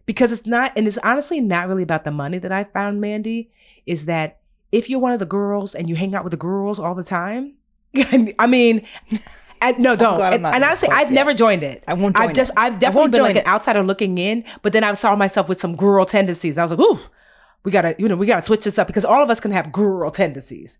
[0.09, 3.51] Because it's not, and it's honestly not really about the money that I found, Mandy,
[3.85, 4.39] is that
[4.71, 7.03] if you're one of the girls and you hang out with the girls all the
[7.03, 7.53] time,
[7.95, 8.87] I mean,
[9.77, 10.19] no, don't.
[10.19, 11.13] And, and honestly, I've yet.
[11.13, 11.83] never joined it.
[11.87, 12.17] I won't.
[12.17, 12.57] I've just, it.
[12.57, 13.45] I've definitely been like it.
[13.45, 16.57] an outsider looking in, but then I saw myself with some girl tendencies.
[16.57, 16.99] I was like, ooh,
[17.63, 19.71] we gotta, you know, we gotta switch this up because all of us can have
[19.71, 20.79] girl tendencies,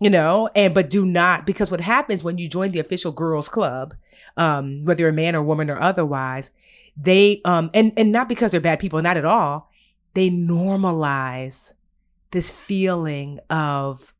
[0.00, 3.48] you know, and but do not because what happens when you join the official girls
[3.48, 3.94] club,
[4.36, 6.50] um, whether you're a man or woman or otherwise,
[6.96, 9.70] they um and and not because they're bad people, not at all.
[10.14, 11.74] They normalize
[12.30, 14.14] this feeling of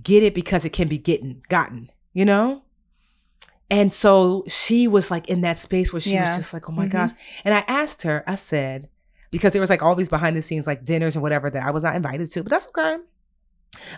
[0.00, 2.62] get it because it can be getting gotten, you know?
[3.70, 6.28] And so she was like in that space where she yeah.
[6.28, 6.92] was just like, oh my mm-hmm.
[6.92, 7.10] gosh.
[7.44, 8.88] And I asked her, I said,
[9.30, 11.70] because there was like all these behind the scenes like dinners and whatever that I
[11.70, 12.98] was not invited to, but that's okay.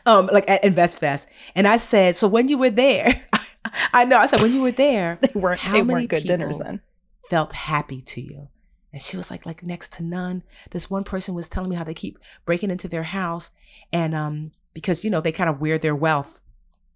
[0.06, 1.28] Um, like at Invest Fest.
[1.54, 3.22] And I said, so when you were there,
[3.92, 6.58] I know, I said, when you were there, they weren't, how they weren't good dinners
[6.58, 6.80] then.
[7.28, 8.48] Felt happy to you.
[8.92, 10.42] And she was like, like next to none.
[10.70, 13.50] This one person was telling me how they keep breaking into their house.
[13.92, 16.40] And um, because, you know, they kind of wear their wealth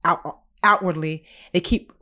[0.04, 1.92] out outwardly, they keep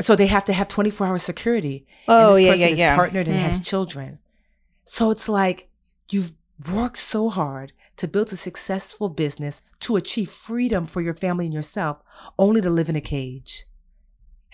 [0.00, 1.86] so they have to have 24 hour security.
[2.06, 2.94] Oh, and this yeah, person yeah, is yeah.
[2.96, 3.40] partnered and Mhm.
[3.42, 4.18] has children.
[4.84, 5.68] So it's like
[6.10, 6.32] you've
[6.72, 11.54] worked so hard to build a successful business to achieve freedom for your family and
[11.54, 11.98] yourself,
[12.38, 13.64] only to live in a cage.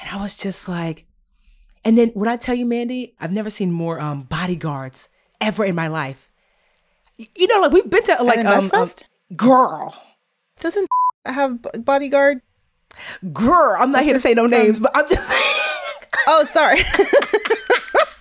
[0.00, 1.06] And I was just like,
[1.84, 5.08] and then when I tell you, Mandy, I've never seen more um, bodyguards
[5.40, 6.30] ever in my life.
[7.18, 8.90] You know, like we've been to like um, um,
[9.36, 9.94] girl,
[10.60, 10.88] Doesn't
[11.26, 12.40] have b- bodyguard?
[13.32, 13.76] girl.
[13.78, 15.56] I'm not here to say no names, but I'm just saying.
[16.28, 16.78] Oh, sorry.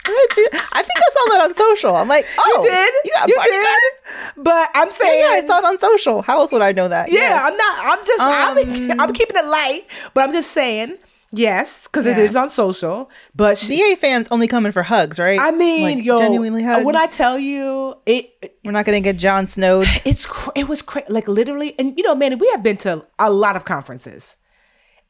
[0.05, 1.95] I think I saw that on social.
[1.95, 2.93] I'm like, oh, you did.
[3.05, 4.43] You got you did.
[4.43, 6.21] But I'm saying, yeah, I saw it on social.
[6.21, 7.09] How else would I know that?
[7.11, 7.43] Yeah, Yes.
[7.45, 7.79] I'm not.
[7.99, 8.21] I'm just.
[8.21, 10.97] I'm, Um, I'm keeping it light, but I'm just saying.
[11.35, 12.23] Yes, because it Yeah.
[12.25, 13.09] is on social.
[13.35, 15.39] But she, BA fans only coming for hugs, right?
[15.39, 16.85] I mean, Like, yo, genuinely hugs.
[16.85, 19.87] when I tell you, it We're not gonna get John Snowed.
[20.05, 23.07] it's cra- it was cra- like literally, and you know, man, we have been to
[23.17, 24.35] a lot of conferences,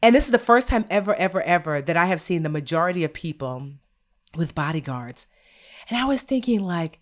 [0.01, 3.03] and this is the first time ever, ever, ever that I have seen the majority
[3.03, 3.71] of people
[4.38, 5.25] with bodyguards,
[5.89, 6.99] and I was thinking like,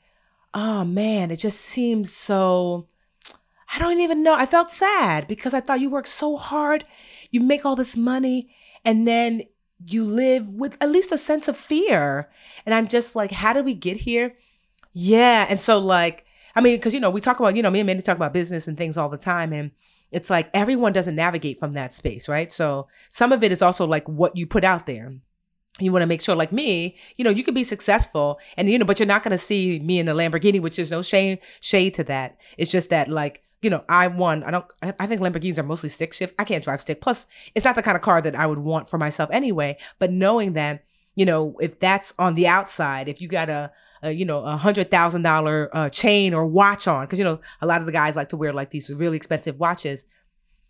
[0.56, 2.88] oh man, it just seems so.
[3.74, 4.34] I don't even know.
[4.34, 6.86] I felt sad because I thought you work so hard,
[7.30, 8.50] you make all this money,
[8.86, 9.44] and then
[9.86, 12.30] you live with at least a sense of fear.
[12.66, 14.36] And I'm just like, how did we get here?
[14.92, 15.48] Yeah.
[15.50, 17.88] And so, like, I mean, because, you know, we talk about, you know, me and
[17.88, 19.54] Mandy talk about business and things all the time.
[19.54, 19.72] And
[20.12, 22.52] it's like everyone doesn't navigate from that space, right?
[22.52, 25.14] So some of it is also like what you put out there.
[25.80, 28.78] You want to make sure, like me, you know, you can be successful and, you
[28.78, 31.38] know, but you're not going to see me in a Lamborghini, which is no shame,
[31.62, 32.38] shade to that.
[32.58, 34.44] It's just that, like, you know, I won.
[34.44, 34.66] I don't.
[34.82, 36.34] I think Lamborghinis are mostly stick shift.
[36.40, 37.00] I can't drive stick.
[37.00, 39.78] Plus, it's not the kind of car that I would want for myself anyway.
[40.00, 40.84] But knowing that,
[41.16, 43.72] you know, if that's on the outside, if you got a,
[44.02, 47.40] a you know, a hundred thousand dollar uh, chain or watch on, because you know,
[47.62, 50.06] a lot of the guys like to wear like these really expensive watches.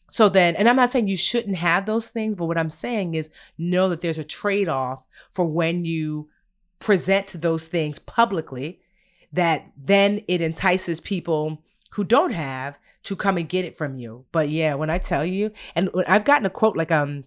[0.10, 3.13] So then, and I'm not saying you shouldn't have those things, but what I'm saying
[3.13, 6.27] is know that there's a trade off for when you
[6.80, 8.82] present those things publicly,
[9.32, 14.25] that then it entices people who don't have to come and get it from you.
[14.32, 17.23] But yeah, when I tell you, and I've gotten a quote like, um,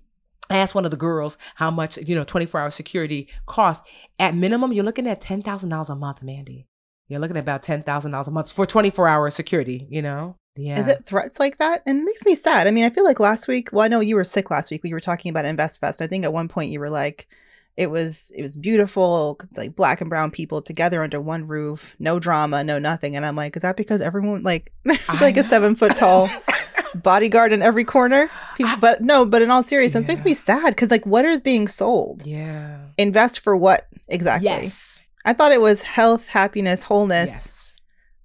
[0.50, 3.88] I asked one of the girls how much, you know, 24 hour security costs.
[4.18, 6.66] At minimum, you're looking at $10,000 a month, Mandi.
[7.08, 10.36] You're looking at about $10,000 a month for 24 hour security, you know?
[10.56, 10.78] Yeah.
[10.78, 11.82] Is it threats like that?
[11.86, 12.66] And it makes me sad.
[12.66, 14.84] I mean, I feel like last week, well, I know you were sick last week.
[14.84, 16.00] We were talking about InvestFest.
[16.00, 17.26] I think at one point you were like,
[17.76, 19.38] it was it was beautiful.
[19.42, 23.16] It's like black and brown people together under one roof, no drama, no nothing.
[23.16, 26.30] And I'm like, is that because everyone like it's like a seven foot tall
[26.94, 28.30] bodyguard in every corner?
[28.56, 31.40] People, but no, but in all seriousness, it makes me sad because like what is
[31.40, 32.24] being sold?
[32.24, 32.78] Yeah.
[32.96, 34.46] Invest for what exactly?
[34.46, 35.00] Yes.
[35.24, 37.74] I thought it was health, happiness, wholeness.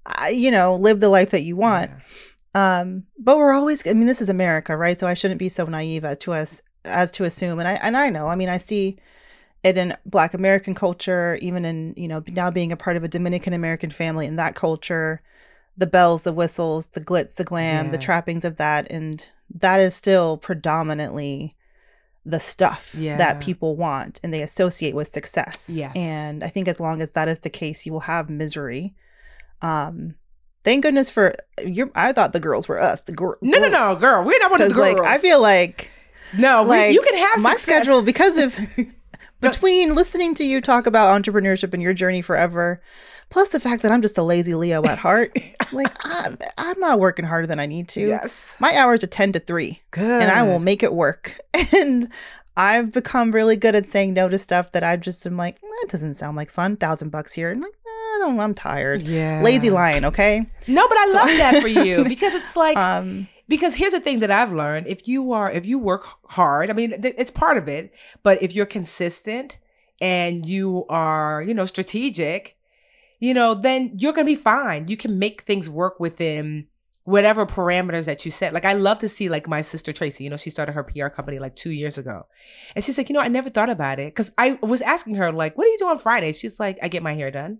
[0.08, 0.34] Yes.
[0.34, 1.90] You know, live the life that you want.
[1.90, 2.80] Yeah.
[2.82, 4.98] Um, but we're always I mean, this is America, right?
[4.98, 7.58] So I shouldn't be so naive as to us as to assume.
[7.58, 9.00] And I and I know, I mean, I see
[9.64, 13.54] in black American culture, even in, you know, now being a part of a Dominican
[13.54, 15.22] American family in that culture,
[15.78, 18.90] the bells, the whistles, the glitz, the glam, the trappings of that.
[18.92, 21.56] And that is still predominantly
[22.26, 23.18] the stuff Yeah.
[23.18, 25.70] that people want and they associate with success.
[25.72, 25.94] Yes.
[25.96, 28.94] And I think as long as that is the case, you will have misery.
[29.62, 30.16] Um,
[30.64, 31.34] thank goodness for
[31.66, 31.92] you.
[31.96, 33.02] I thought the girls were us.
[33.02, 34.00] The gir- No, no, no, girls.
[34.02, 34.24] girl.
[34.26, 35.00] We're not one of the girls.
[35.00, 35.90] like I feel like
[36.38, 36.64] no.
[36.64, 37.64] we- like you can have my success.
[37.84, 38.58] schedule because of
[39.42, 42.82] between listening to you talk about entrepreneurship and your journey forever,
[43.30, 45.38] plus the fact that I'm just a lazy Leo at heart.
[45.72, 48.02] like I'm, I'm not working harder than I need to.
[48.08, 48.56] Yes.
[48.60, 50.22] My hours are ten to three, Good.
[50.22, 51.40] and I will make it work.
[51.76, 52.10] And
[52.58, 55.86] I've become really good at saying no to stuff that I just am like, that
[55.90, 56.76] doesn't sound like fun.
[56.76, 58.38] Thousand bucks here, and like, I don't.
[58.40, 59.02] I'm tired.
[59.02, 59.42] Yeah.
[59.42, 60.04] Lazy lion.
[60.06, 60.46] Okay.
[60.68, 63.28] No, but I So- love that for you because it's like Um.
[63.50, 66.74] Because here's the thing that I've learned: if you are if you work hard, I
[66.74, 67.92] mean, th- it's part of it.
[68.24, 69.58] But if you're consistent
[70.00, 72.56] and you are, you know, strategic,
[73.20, 74.88] you know, then you're gonna be fine.
[74.88, 76.68] You can make things work within
[77.04, 78.54] whatever parameters that you set.
[78.54, 81.08] Like I love to see like my sister Tracy, you know, she started her PR
[81.08, 82.28] company like 2 years ago.
[82.76, 85.32] And she's like, "You know, I never thought about it cuz I was asking her
[85.32, 87.60] like, "What do you do on Friday?" She's like, "I get my hair done."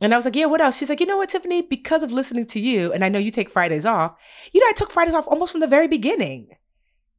[0.00, 2.12] And I was like, "Yeah, what else?" She's like, "You know what, Tiffany, because of
[2.12, 4.18] listening to you and I know you take Fridays off,
[4.52, 6.56] you know, I took Fridays off almost from the very beginning."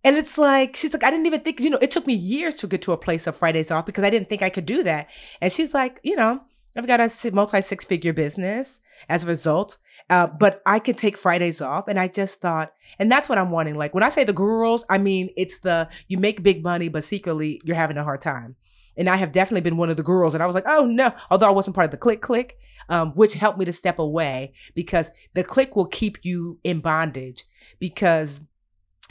[0.03, 2.55] And it's like, she's like, I didn't even think, you know, it took me years
[2.55, 4.81] to get to a place of Fridays off because I didn't think I could do
[4.83, 5.07] that.
[5.41, 6.41] And she's like, you know,
[6.75, 9.77] I've got a multi six figure business as a result,
[10.09, 11.87] uh, but I can take Fridays off.
[11.87, 13.75] And I just thought, and that's what I'm wanting.
[13.75, 17.03] Like when I say the girls, I mean, it's the you make big money, but
[17.03, 18.55] secretly you're having a hard time.
[18.97, 20.33] And I have definitely been one of the girls.
[20.33, 22.57] And I was like, oh no, although I wasn't part of the click click,
[22.89, 27.45] um, which helped me to step away because the click will keep you in bondage
[27.79, 28.41] because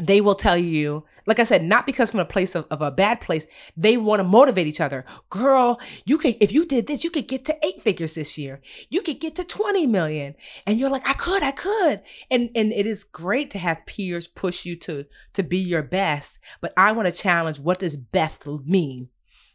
[0.00, 2.90] they will tell you, like I said, not because from a place of, of a
[2.90, 5.04] bad place, they want to motivate each other.
[5.28, 8.60] Girl, you can if you did this, you could get to eight figures this year.
[8.88, 10.34] You could get to 20 million.
[10.66, 12.02] And you're like, I could, I could.
[12.30, 16.38] And and it is great to have peers push you to to be your best.
[16.60, 19.10] But I want to challenge what does best mean?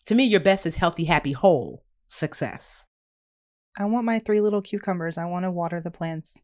[0.07, 2.83] To me, your best is healthy, happy, whole success.
[3.77, 5.17] I want my three little cucumbers.
[5.17, 6.41] I want to water the plants.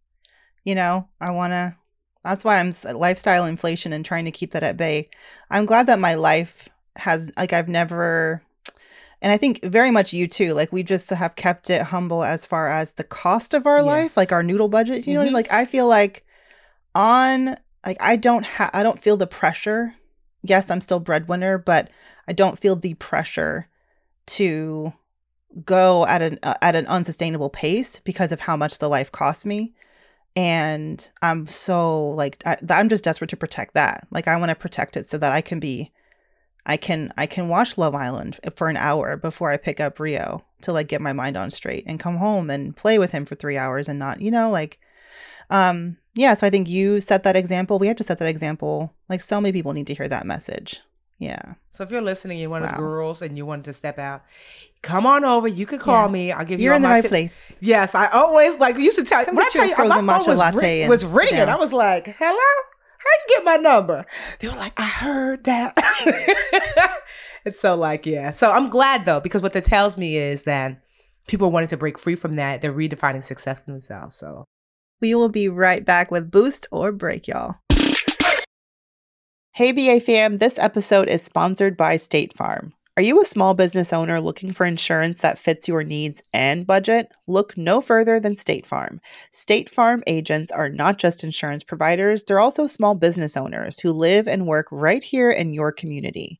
[0.63, 1.76] You know, I want to.
[2.24, 5.10] That's why I'm lifestyle inflation and trying to keep that at bay.
[5.50, 8.43] I'm glad that my life has, like, I've never,
[9.24, 10.54] and I think very much you too.
[10.54, 13.86] Like, we just have kept it humble as far as the cost of our Yes.
[13.86, 15.08] life, like our noodle budget.
[15.08, 15.34] You know what I mean?
[15.34, 15.36] Mhm.
[15.36, 16.26] Like, I feel like
[16.93, 19.95] on, like, I don't have, I don't feel the pressure.
[20.43, 21.89] Yes, I'm still breadwinner, but
[22.27, 23.67] I don't feel the pressure
[24.27, 24.93] to
[25.65, 29.45] go at an uh, at an unsustainable pace because of how much the life costs
[29.45, 29.73] me.
[30.36, 34.08] And i'm so like I, i'm just desperate to protect that.
[34.12, 35.92] Like i want to protect it so that i can be
[36.65, 40.44] i can i can watch love island for an hour before i pick up rio
[40.62, 43.35] to like get my mind on straight and come home and play with him for
[43.35, 44.79] three hours and not you know like
[45.50, 48.94] um yeah so i think you set that example we have to set that example
[49.10, 50.80] like so many people need to hear that message
[51.20, 54.00] yeah So if you're listening, you're one of the girls and you wanted to step
[54.00, 54.24] out,
[54.82, 55.48] come on over.
[55.48, 56.12] You can call Yeah.
[56.12, 56.32] me.
[56.32, 59.06] I'll give you you're in the right tip- place Yes, I always like used to
[59.06, 59.24] tell.
[59.24, 61.36] Come when I tell you you, frozen my matcha was, latte ring- and was ringing.
[61.36, 61.50] down.
[61.50, 62.50] I was like, "Hello,
[63.04, 64.04] how do you get my number?"
[64.40, 65.78] They were like, "I heard that."
[67.46, 68.32] it's so like, yeah.
[68.32, 70.82] So I'm glad though because what that tells me is that
[71.28, 72.62] people wanting to break free from that.
[72.62, 74.16] They're redefining success for themselves.
[74.16, 74.46] So
[75.02, 77.56] We will be right back with Boost or Break, y'all.
[79.54, 82.73] Hey, BA fam, this episode is sponsored by State Farm.
[82.97, 87.12] Are you a small business owner looking for insurance that fits your needs and budget?
[87.25, 89.02] Look no further than State Farm.
[89.31, 94.27] State Farm agents are not just insurance providers, they're also small business owners who live
[94.27, 96.39] and work right here in your community.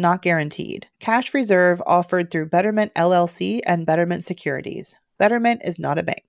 [0.00, 0.86] not guaranteed.
[0.98, 4.94] Cash reserve offered through Betterment LLC and Betterment Securities.
[5.18, 6.24] Betterment is not a bank.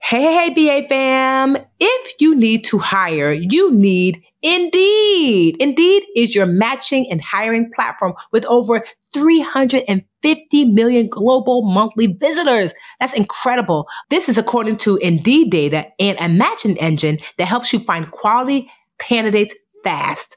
[0.00, 1.56] Hey, hey, BA fam.
[1.80, 5.56] If you need to hire, you need Indeed.
[5.60, 8.84] Indeed is your matching and hiring platform with over
[9.14, 12.74] 350 million global monthly visitors.
[12.98, 13.88] That's incredible.
[14.10, 18.70] This is according to Indeed data and a matching engine that helps you find quality
[18.98, 19.54] candidates
[19.84, 20.36] fast.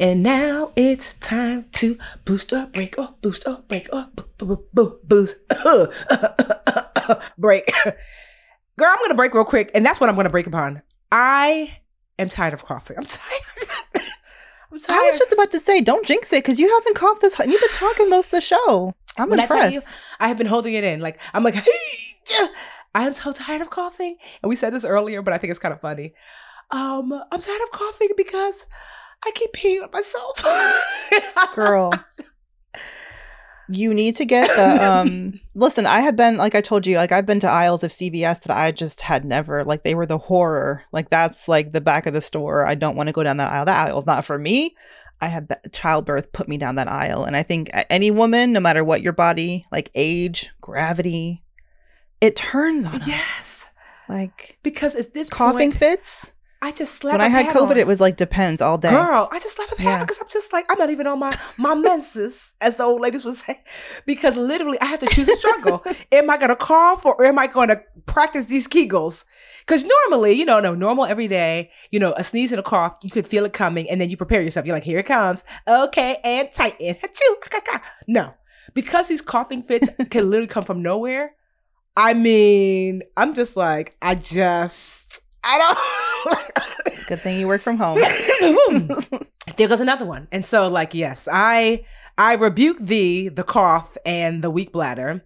[0.00, 4.08] And now it's time to boost or break or boost or break or
[5.04, 5.36] boost
[7.38, 7.72] break.
[8.78, 10.82] Girl, I'm gonna break real quick, and that's what I'm gonna break upon.
[11.12, 11.78] I
[12.18, 12.96] am tired of coughing.
[12.98, 13.42] I'm tired.
[14.72, 14.98] I'm tired.
[14.98, 17.38] I was just about to say, don't jinx it, because you haven't coughed this.
[17.38, 18.94] You've been talking most of the show.
[19.18, 19.62] I'm when impressed.
[19.62, 19.82] I, you,
[20.20, 21.00] I have been holding it in.
[21.00, 21.56] Like I'm like,
[22.94, 24.16] I am so tired of coughing.
[24.42, 26.14] And we said this earlier, but I think it's kind of funny.
[26.70, 28.66] Um, I'm tired of coughing because
[29.24, 31.54] I keep peeing on myself.
[31.54, 31.92] Girl.
[33.68, 37.12] You need to get the um listen, I have been like I told you, like
[37.12, 40.18] I've been to aisles of CVS that I just had never like they were the
[40.18, 40.82] horror.
[40.92, 42.66] Like that's like the back of the store.
[42.66, 43.64] I don't want to go down that aisle.
[43.64, 44.74] That aisle's not for me.
[45.20, 47.24] I have childbirth put me down that aisle.
[47.24, 51.44] And I think any woman, no matter what your body, like age, gravity,
[52.20, 53.02] it turns on yes.
[53.02, 53.06] us.
[53.06, 53.66] Yes.
[54.08, 56.32] Like because it's this coughing point, fits.
[56.62, 57.18] I just slept.
[57.18, 57.76] When I had COVID, on.
[57.76, 58.90] it was like depends all day.
[58.90, 61.32] Girl, I just slept a pad because I'm just like I'm not even on my
[61.58, 63.60] my menses, as the old ladies would say,
[64.06, 65.84] because literally I have to choose a struggle.
[66.12, 69.24] am I gonna cough or am I gonna practice these Kegels?
[69.66, 72.96] Because normally, you know, no normal every day, you know, a sneeze and a cough,
[73.02, 74.64] you could feel it coming, and then you prepare yourself.
[74.64, 75.42] You're like, here it comes.
[75.66, 76.96] Okay, and tighten.
[78.06, 78.34] No,
[78.72, 81.34] because these coughing fits can literally come from nowhere.
[81.96, 86.01] I mean, I'm just like, I just, I don't.
[87.06, 87.98] Good thing you work from home.
[89.56, 90.28] there goes another one.
[90.32, 91.84] And so, like, yes, I
[92.16, 95.24] I rebuke thee, the cough and the weak bladder.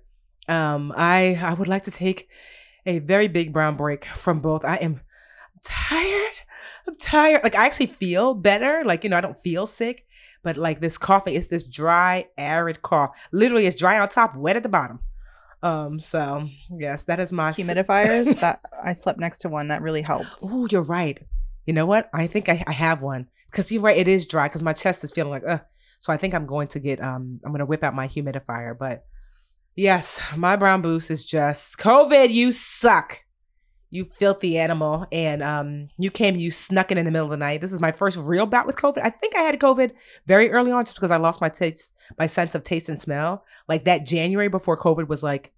[0.48, 2.28] Um, I I would like to take
[2.86, 4.64] a very big brown break from both.
[4.64, 5.00] I am
[5.64, 6.40] tired.
[6.86, 7.42] I'm tired.
[7.42, 8.82] Like I actually feel better.
[8.84, 10.06] Like, you know, I don't feel sick,
[10.42, 13.28] but like this coughing is this dry, arid cough.
[13.32, 15.00] Literally it's dry on top, wet at the bottom.
[15.66, 18.38] Um, so yes, that is my humidifiers.
[18.40, 20.38] that I slept next to one that really helped.
[20.42, 21.18] Oh, you're right.
[21.66, 22.08] you know what?
[22.14, 23.96] I think I, I have one because you're right.
[23.96, 25.58] It is dry because my chest is feeling like, uh.
[25.98, 28.78] So I think I'm going to get, um, I'm going to whip out my humidifier.
[28.78, 29.06] But
[29.74, 32.30] yes, my brown boost is just COVID.
[32.30, 33.24] You suck.
[33.88, 35.06] You filthy animal.
[35.10, 37.62] And um, you came, you snuck in in the middle of the night.
[37.62, 38.98] This is my first real bout with COVID.
[39.02, 39.92] I think I had COVID
[40.26, 43.42] very early on just because I lost my taste, my sense of taste and smell.
[43.66, 45.54] Like that January before COVID was like,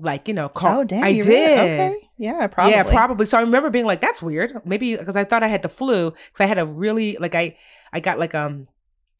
[0.00, 1.04] like you know, call, oh damn!
[1.04, 1.26] I did.
[1.26, 1.52] Really?
[1.52, 1.96] Okay.
[2.18, 2.72] Yeah, probably.
[2.72, 3.26] Yeah, probably.
[3.26, 6.10] So I remember being like, "That's weird." Maybe because I thought I had the flu
[6.10, 7.56] because I had a really like I
[7.92, 8.68] I got like um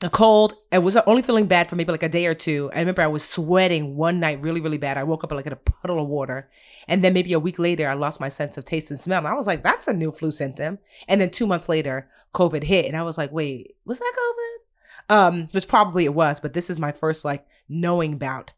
[0.03, 0.55] a cold.
[0.73, 2.71] I was only feeling bad for maybe like a day or two.
[2.75, 4.99] I remember I was sweating one night really really bad.
[4.99, 6.51] I woke up like in a puddle of water,
[6.89, 9.19] and then maybe a week later I lost my sense of taste and smell.
[9.19, 12.65] And I was like, "That's a new flu symptom." And then two months later, COVID
[12.65, 16.53] hit, and I was like, "Wait, was that COVID?" Um, which probably it was, but
[16.53, 18.53] this is my first like knowing bout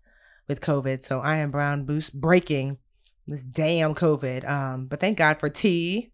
[0.48, 1.02] with COVID.
[1.02, 2.78] So I am brown boost breaking
[3.26, 4.48] this damn COVID.
[4.48, 6.12] Um, but thank God for tea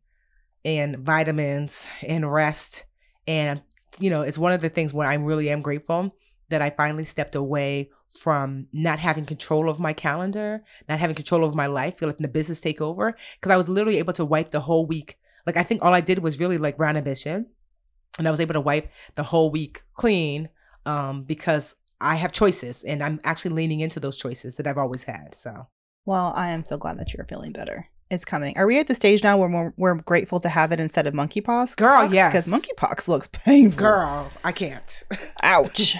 [0.64, 2.84] and vitamins and rest.
[3.26, 3.62] And,
[3.98, 6.14] you know, it's one of the things where I really am grateful
[6.50, 11.44] that I finally stepped away from not having control of my calendar, not having control
[11.44, 13.16] of my life, like the business take over.
[13.40, 15.16] Cause I was literally able to wipe the whole week.
[15.46, 17.46] Like I think all I did was really like brown ambition.
[18.18, 20.48] And I was able to wipe the whole week clean
[20.84, 25.04] um, because I have choices and I'm actually leaning into those choices that I've always
[25.04, 25.34] had.
[25.34, 25.66] So
[26.06, 27.88] well, I am so glad that you're feeling better.
[28.10, 28.58] It's coming.
[28.58, 31.14] Are we at the stage now where we're, we're grateful to have it instead of
[31.14, 31.76] monkeypox?
[31.76, 32.32] Girl, yes.
[32.32, 33.78] Because monkeypox looks painful.
[33.78, 35.02] Girl, I can't.
[35.42, 35.96] Ouch.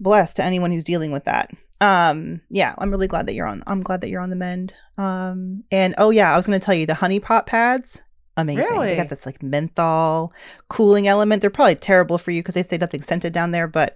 [0.00, 1.50] Blessed to anyone who's dealing with that.
[1.80, 3.62] Um, yeah, I'm really glad that you're on.
[3.66, 4.74] I'm glad that you're on the mend.
[4.98, 8.00] Um, and oh yeah, I was gonna tell you the honey pot pads.
[8.36, 8.64] Amazing.
[8.64, 8.88] Really?
[8.88, 10.32] They got this like menthol
[10.68, 11.40] cooling element.
[11.40, 13.68] They're probably terrible for you because they say nothing scented down there.
[13.68, 13.94] But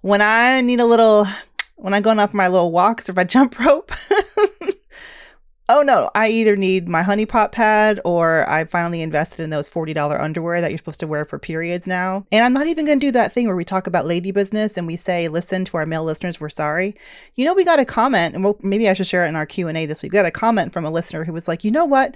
[0.00, 1.26] when I need a little,
[1.76, 3.92] when I'm going off my little walks or my jump rope,
[5.68, 9.68] oh no, I either need my honey pot pad or I finally invested in those
[9.68, 12.24] $40 underwear that you're supposed to wear for periods now.
[12.32, 14.76] And I'm not even going to do that thing where we talk about lady business
[14.76, 16.96] and we say, listen to our male listeners, we're sorry.
[17.34, 19.46] You know, we got a comment and we'll, maybe I should share it in our
[19.46, 20.12] Q&A this week.
[20.12, 22.14] We got a comment from a listener who was like, you know what?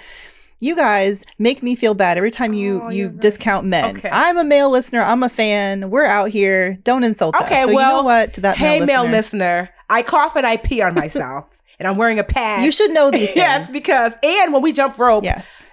[0.62, 3.18] You guys make me feel bad every time you Oh, you right.
[3.20, 3.96] discount men.
[3.96, 4.08] Okay.
[4.12, 5.00] I'm a male listener.
[5.02, 5.90] I'm a fan.
[5.90, 6.74] We're out here.
[6.84, 7.42] Don't insult us.
[7.42, 8.34] Okay, So you know well, what?
[8.34, 11.46] To that hey, male, male listener, listener, I cough and I pee on myself,
[11.80, 12.64] and I'm wearing a pad.
[12.64, 13.36] you should know these things.
[13.38, 15.64] yes, because and when we jump rope, yes.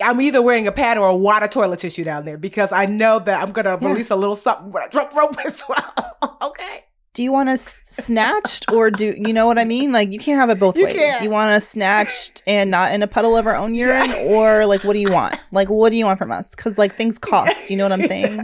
[0.00, 2.86] I'm either wearing a pad or a wad of toilet tissue down there because I
[2.86, 3.88] know that I'm gonna Yeah.
[3.88, 6.38] release a little something when I jump rope as well.
[6.42, 6.84] okay.
[7.16, 9.90] Do you want us snatched or do you know what I mean?
[9.90, 10.96] Like you can't have it both You ways.
[10.96, 11.24] can't.
[11.24, 14.84] You want us snatched and not in a puddle of our own urine, or like
[14.84, 15.34] what do you want?
[15.50, 16.54] Like what do you want from us?
[16.54, 17.70] Because like things cost.
[17.70, 18.42] You know what I'm saying?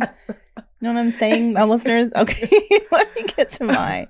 [0.82, 2.12] You know what I'm saying, my listeners?
[2.22, 2.48] Okay,
[2.90, 4.08] let me get to my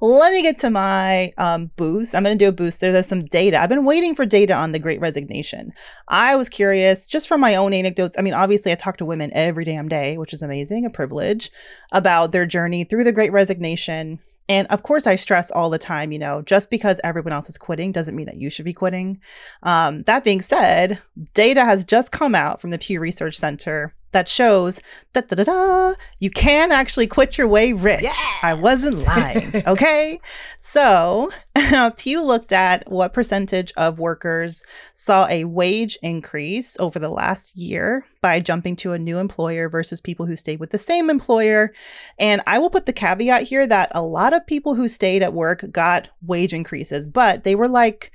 [0.00, 2.14] let me get to my um, boost.
[2.14, 2.90] I'm going to do a booster.
[2.90, 3.60] There's some data.
[3.60, 5.72] I've been waiting for data on the Great Resignation.
[6.08, 8.16] I was curious, just from my own anecdotes.
[8.18, 11.50] I mean, obviously, I talk to women every damn day, which is amazing, a privilege,
[11.92, 14.18] about their journey through the Great Resignation.
[14.48, 17.58] And of course, I stress all the time, you know, just because everyone else is
[17.58, 19.20] quitting doesn't mean that you should be quitting.
[19.62, 21.00] Um, that being said,
[21.34, 24.80] data has just come out from the Pew Research Center that shows
[25.12, 28.06] da, da, da, da, you can actually quit your way rich.
[28.42, 29.62] I wasn't lying.
[29.74, 30.20] Okay.
[30.60, 31.30] So
[31.96, 38.04] Pew looked at what percentage of workers saw a wage increase over the last year
[38.20, 41.72] by jumping to a new employer versus people who stayed with the same employer.
[42.18, 45.32] And I will put the caveat here that a lot of people who stayed at
[45.32, 48.12] work got wage increases, but they were like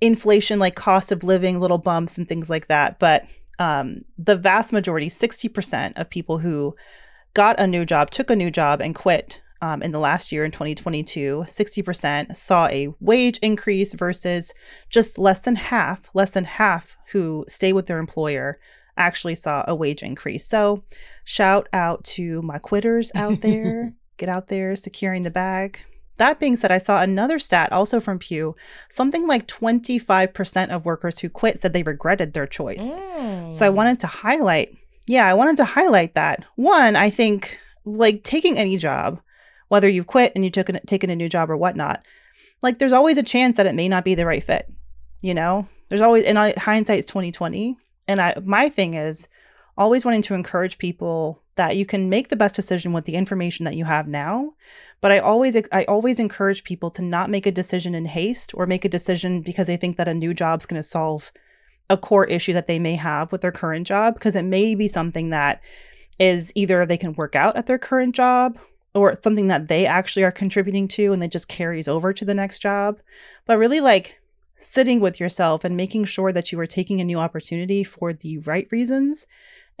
[0.00, 2.98] inflation, like cost of living, little bumps and things like that.
[2.98, 3.26] But
[3.60, 6.74] um, the vast majority, 60% of people who
[7.34, 10.44] got a new job, took a new job, and quit um, in the last year
[10.44, 14.54] in 2022, 60% saw a wage increase versus
[14.88, 18.58] just less than half, less than half who stay with their employer
[18.96, 20.46] actually saw a wage increase.
[20.46, 20.82] So,
[21.24, 23.92] shout out to my quitters out there.
[24.16, 25.84] Get out there securing the bag.
[26.20, 28.54] That being said, I saw another stat also from Pew.
[28.90, 33.00] Something like 25% of workers who quit said they regretted their choice.
[33.00, 33.50] Mm.
[33.50, 36.44] So I wanted to highlight, yeah, I wanted to highlight that.
[36.56, 39.18] One, I think like taking any job,
[39.68, 42.04] whether you've quit and you took an, taken a new job or whatnot,
[42.60, 44.70] like there's always a chance that it may not be the right fit.
[45.22, 47.78] You know, there's always, and I, hindsight's 2020.
[48.08, 49.26] And I, my thing is
[49.78, 53.64] always wanting to encourage people that you can make the best decision with the information
[53.64, 54.54] that you have now.
[55.00, 58.66] But I always, I always encourage people to not make a decision in haste or
[58.66, 61.32] make a decision because they think that a new job's going to solve
[61.88, 64.86] a core issue that they may have with their current job because it may be
[64.86, 65.60] something that
[66.18, 68.58] is either they can work out at their current job
[68.94, 72.34] or something that they actually are contributing to and it just carries over to the
[72.34, 73.00] next job.
[73.46, 74.20] But really like
[74.60, 78.38] sitting with yourself and making sure that you are taking a new opportunity for the
[78.38, 79.26] right reasons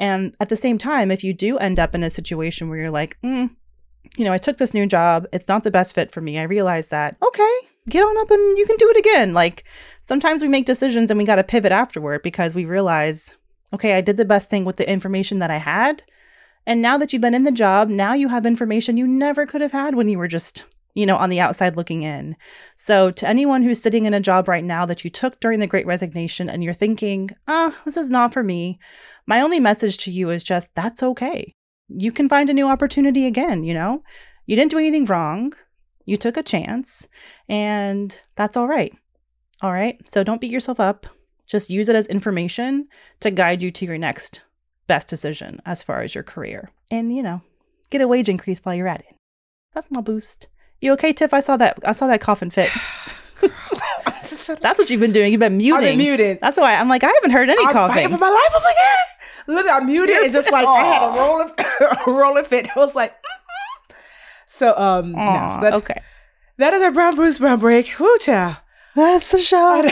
[0.00, 2.90] And at the same time, if you do end up in a situation where you're
[2.90, 3.50] like, mm,
[4.16, 6.38] you know, I took this new job, it's not the best fit for me.
[6.38, 9.34] I realize that, okay, get on up and you can do it again.
[9.34, 9.62] Like
[10.00, 13.36] sometimes we make decisions and we got to pivot afterward because we realize,
[13.74, 16.02] okay, I did the best thing with the information that I had.
[16.66, 19.60] And now that you've been in the job, now you have information you never could
[19.60, 22.36] have had when you were just, you know, on the outside looking in.
[22.76, 25.66] So, to anyone who's sitting in a job right now that you took during the
[25.66, 28.78] great resignation and you're thinking, ah, oh, this is not for me,
[29.26, 31.54] my only message to you is just that's okay.
[31.88, 34.02] You can find a new opportunity again, you know?
[34.46, 35.52] You didn't do anything wrong.
[36.04, 37.06] You took a chance,
[37.48, 38.92] and that's all right.
[39.62, 39.96] All right.
[40.08, 41.06] So don't beat yourself up.
[41.46, 42.88] Just use it as information
[43.20, 44.42] to guide you to your next
[44.86, 46.70] best decision as far as your career.
[46.90, 47.42] And, you know,
[47.90, 49.16] get a wage increase while you're at it.
[49.74, 50.48] That's my boost.
[50.80, 51.34] You okay, Tiff?
[51.34, 51.78] I saw that.
[51.84, 52.70] I saw that coffin fit.
[54.60, 55.32] That's what you've been doing.
[55.32, 55.74] You've been muting.
[55.74, 56.38] I've been muted.
[56.40, 58.08] That's why I'm like, I haven't heard any I'm coughing.
[58.08, 59.54] for my life over here.
[59.54, 62.68] Look, I muted and just like I had a rolling, a fit.
[62.74, 63.94] I was like, mm-hmm.
[64.46, 66.02] so um, Aww, no, that, okay.
[66.58, 67.98] That is our Brown Bruce Brown break.
[67.98, 68.56] Woo, child.
[68.94, 69.82] That's the show.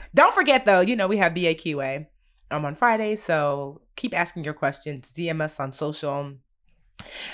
[0.14, 2.06] Don't forget though, you know we have BAQA
[2.50, 5.10] um, on Friday, so keep asking your questions.
[5.16, 6.34] DM us on social.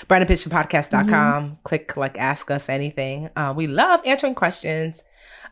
[0.07, 1.09] BrownAmbitionPodcast.com.
[1.09, 1.53] Mm-hmm.
[1.63, 3.29] Click like ask us anything.
[3.35, 5.03] Uh, we love answering questions.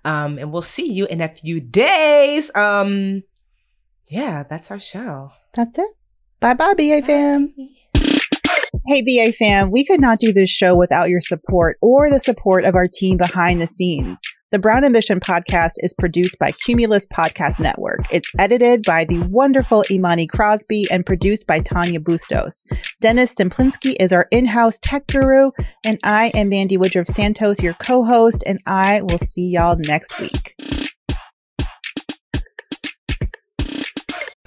[0.05, 2.53] Um, and we'll see you in a few days.
[2.55, 3.23] Um,
[4.09, 5.31] yeah, that's our show.
[5.53, 5.89] That's it.
[6.39, 7.53] Bye bye, BA fam.
[8.85, 12.63] Hey, BA fam, we could not do this show without your support or the support
[12.63, 14.21] of our team behind the scenes.
[14.49, 17.99] The Brown Ambition podcast is produced by Cumulus Podcast Network.
[18.09, 22.63] It's edited by the wonderful Imani Crosby and produced by Tanya Bustos.
[23.01, 25.51] Dennis Stemplinsky is our in-house tech guru,
[25.85, 30.55] and I am Mandi Woodruff Santos, your co-host, and I will see y'all next week.